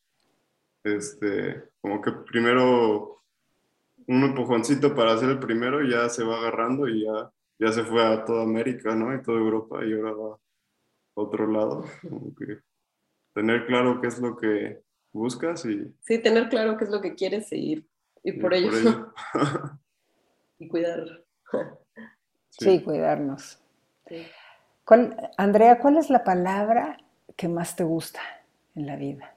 este, 0.83 1.71
como 1.81 2.03
que 2.03 2.11
primero 2.11 3.23
un 4.09 4.25
empujoncito 4.25 4.93
para 4.93 5.13
hacer 5.13 5.31
el 5.31 5.39
primero 5.39 5.85
y 5.85 5.91
ya 5.91 6.09
se 6.09 6.25
va 6.25 6.39
agarrando 6.39 6.89
y 6.89 7.05
ya, 7.05 7.31
ya 7.61 7.71
se 7.71 7.85
fue 7.85 8.05
a 8.05 8.25
toda 8.25 8.43
América, 8.43 8.97
¿no? 8.97 9.15
Y 9.15 9.23
toda 9.23 9.39
Europa 9.39 9.85
y 9.85 9.93
ahora 9.93 10.13
va 10.13 10.35
a 10.35 10.39
otro 11.15 11.47
lado, 11.47 11.85
como 12.03 12.35
que 12.35 12.59
tener 13.35 13.67
claro 13.67 14.01
qué 14.01 14.09
es 14.09 14.19
lo 14.19 14.37
que 14.37 14.81
buscas 15.13 15.65
y... 15.65 15.95
Sí, 16.01 16.19
tener 16.19 16.49
claro 16.49 16.77
qué 16.77 16.85
es 16.85 16.91
lo 16.91 17.01
que 17.01 17.15
quieres 17.15 17.49
seguir 17.49 17.87
y, 18.25 18.33
por, 18.33 18.53
ello. 18.53 19.13
y 20.59 20.67
cuidar 20.67 21.25
Sí, 22.51 22.83
cuidarnos. 22.83 23.59
Andrea, 25.37 25.79
¿cuál 25.79 25.97
es 25.97 26.11
la 26.11 26.25
palabra 26.25 26.99
que 27.37 27.49
más 27.49 27.77
te 27.77 27.85
gusta 27.85 28.21
en 28.75 28.87
la 28.87 28.97
vida? 28.97 29.35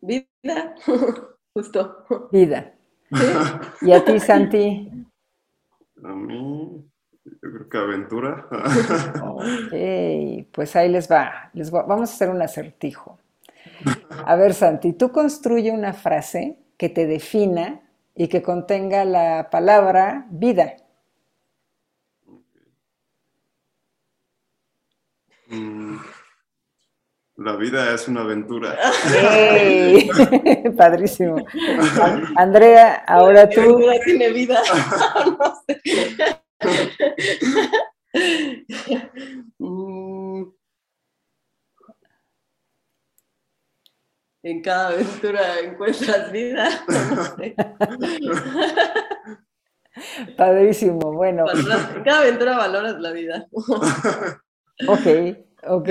Vida, 0.00 0.74
justo. 1.54 2.28
Vida. 2.30 2.72
¿Y 3.80 3.92
a 3.92 4.04
ti, 4.04 4.20
Santi? 4.20 4.90
A 6.02 6.08
mí, 6.08 6.84
yo 7.24 7.50
creo 7.50 7.68
que 7.68 7.78
aventura. 7.78 8.46
ok, 9.22 10.46
pues 10.52 10.76
ahí 10.76 10.90
les 10.90 11.10
va. 11.10 11.50
les 11.54 11.70
Vamos 11.70 12.10
a 12.10 12.14
hacer 12.14 12.28
un 12.28 12.42
acertijo. 12.42 13.18
A 14.26 14.36
ver, 14.36 14.54
Santi, 14.54 14.92
tú 14.92 15.10
construye 15.12 15.70
una 15.70 15.92
frase 15.92 16.58
que 16.76 16.88
te 16.88 17.06
defina 17.06 17.80
y 18.14 18.28
que 18.28 18.42
contenga 18.42 19.04
la 19.04 19.48
palabra 19.50 20.26
vida. 20.30 20.76
Mm, 25.48 25.96
la 27.36 27.56
vida 27.56 27.92
es 27.92 28.06
una 28.06 28.20
aventura. 28.20 28.78
Padrísimo. 30.76 31.44
Andrea, 32.36 33.04
ahora 33.06 33.48
tú. 33.50 33.80
La 33.80 34.00
tiene 34.00 34.30
vida. 34.30 34.62
Mm. 39.58 40.44
En 44.44 44.62
cada 44.62 44.88
aventura 44.90 45.58
encuentras 45.60 46.30
vida. 46.30 46.84
Padrísimo, 50.36 51.12
bueno. 51.12 51.44
En 51.50 52.04
cada 52.04 52.20
aventura 52.20 52.56
valoras 52.56 53.00
la 53.00 53.10
vida. 53.10 53.48
Ok, 54.88 55.36
ok. 55.66 55.88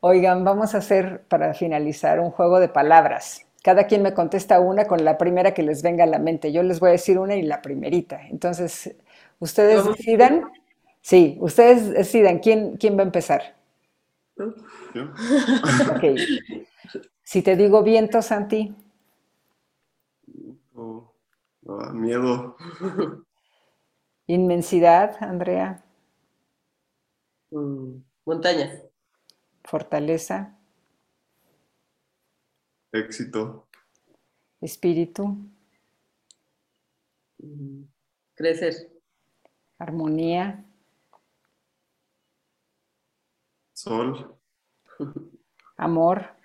Oigan, 0.00 0.44
vamos 0.44 0.74
a 0.74 0.78
hacer 0.78 1.24
para 1.28 1.54
finalizar 1.54 2.20
un 2.20 2.30
juego 2.30 2.60
de 2.60 2.68
palabras. 2.68 3.46
Cada 3.62 3.86
quien 3.86 4.02
me 4.02 4.14
contesta 4.14 4.60
una 4.60 4.86
con 4.86 5.04
la 5.04 5.18
primera 5.18 5.52
que 5.54 5.62
les 5.62 5.82
venga 5.82 6.04
a 6.04 6.06
la 6.06 6.18
mente. 6.18 6.52
Yo 6.52 6.62
les 6.62 6.78
voy 6.78 6.90
a 6.90 6.92
decir 6.92 7.18
una 7.18 7.34
y 7.34 7.42
la 7.42 7.62
primerita. 7.62 8.20
Entonces, 8.28 8.94
ustedes 9.40 9.84
decidan. 9.84 10.50
Sí, 11.00 11.36
ustedes 11.40 11.90
decidan 11.90 12.40
quién, 12.40 12.76
quién 12.76 12.96
va 12.96 13.00
a 13.00 13.06
empezar. 13.06 13.56
Ok. 14.38 16.04
Si 17.22 17.42
te 17.42 17.56
digo 17.56 17.82
viento, 17.82 18.22
Santi. 18.22 18.74
Oh, 20.74 21.12
ah, 21.68 21.92
miedo. 21.92 22.56
Inmensidad, 24.26 25.16
Andrea. 25.20 25.85
Mm, 27.50 28.02
montañas. 28.24 28.82
Fortaleza. 29.64 30.58
Éxito. 32.92 33.68
Espíritu. 34.60 35.36
Mm, 37.38 37.82
crecer. 38.34 38.74
Armonía. 39.78 40.64
Sol. 43.74 44.34
Amor. 45.76 46.36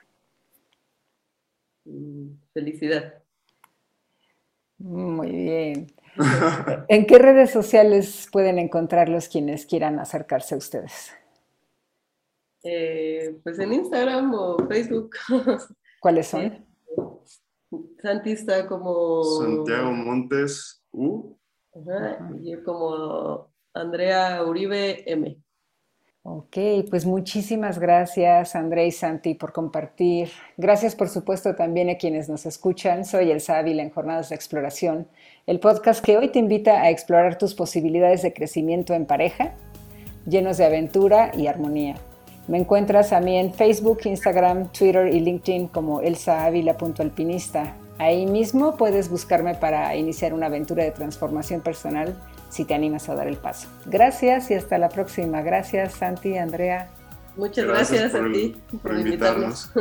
Mm, 1.85 2.33
felicidad. 2.53 3.23
Muy 4.77 5.31
bien. 5.31 5.87
¿En 6.87 7.05
qué 7.05 7.17
redes 7.17 7.51
sociales 7.51 8.27
pueden 8.31 8.59
encontrarlos 8.59 9.27
quienes 9.27 9.65
quieran 9.65 9.99
acercarse 9.99 10.55
a 10.55 10.57
ustedes? 10.57 11.11
Eh, 12.63 13.39
pues 13.43 13.59
en 13.59 13.73
Instagram 13.73 14.33
o 14.33 14.57
Facebook. 14.67 15.11
¿Cuáles 15.99 16.27
son? 16.27 16.41
Eh, 16.41 16.65
Santi 18.01 18.31
está 18.31 18.67
como... 18.67 19.23
Santiago 19.23 19.91
Montes 19.91 20.83
U. 20.91 21.37
y 22.41 22.51
yo 22.51 22.63
como 22.63 23.51
Andrea 23.73 24.43
Uribe 24.43 25.03
M. 25.09 25.37
Ok, 26.23 26.55
pues 26.91 27.07
muchísimas 27.07 27.79
gracias 27.79 28.55
André 28.55 28.85
y 28.85 28.91
Santi 28.91 29.33
por 29.33 29.53
compartir. 29.53 30.29
Gracias 30.55 30.95
por 30.95 31.09
supuesto 31.09 31.55
también 31.55 31.89
a 31.89 31.95
quienes 31.95 32.29
nos 32.29 32.45
escuchan. 32.45 33.05
Soy 33.05 33.31
Elsa 33.31 33.57
Ávila 33.57 33.81
en 33.81 33.89
Jornadas 33.89 34.29
de 34.29 34.35
Exploración, 34.35 35.07
el 35.47 35.59
podcast 35.59 36.05
que 36.05 36.19
hoy 36.19 36.29
te 36.29 36.37
invita 36.37 36.83
a 36.83 36.91
explorar 36.91 37.39
tus 37.39 37.55
posibilidades 37.55 38.21
de 38.21 38.33
crecimiento 38.33 38.93
en 38.93 39.07
pareja, 39.07 39.55
llenos 40.27 40.57
de 40.57 40.65
aventura 40.65 41.31
y 41.35 41.47
armonía. 41.47 41.95
Me 42.47 42.59
encuentras 42.59 43.13
a 43.13 43.19
mí 43.19 43.37
en 43.37 43.51
Facebook, 43.51 44.01
Instagram, 44.03 44.71
Twitter 44.71 45.07
y 45.07 45.21
LinkedIn 45.21 45.69
como 45.69 46.01
elsaavila.alpinista. 46.01 47.75
Ahí 47.97 48.27
mismo 48.27 48.77
puedes 48.77 49.09
buscarme 49.09 49.55
para 49.55 49.95
iniciar 49.95 50.35
una 50.35 50.45
aventura 50.45 50.83
de 50.83 50.91
transformación 50.91 51.61
personal 51.61 52.15
si 52.51 52.65
te 52.65 52.75
animas 52.75 53.09
a 53.09 53.15
dar 53.15 53.27
el 53.27 53.37
paso. 53.37 53.67
Gracias 53.85 54.51
y 54.51 54.53
hasta 54.53 54.77
la 54.77 54.89
próxima. 54.89 55.41
Gracias, 55.41 55.93
Santi, 55.93 56.37
Andrea. 56.37 56.89
Muchas 57.37 57.65
gracias, 57.65 58.13
a 58.13 58.23
ti. 58.31 58.55
Por 58.83 58.99
invitarnos. 58.99 59.71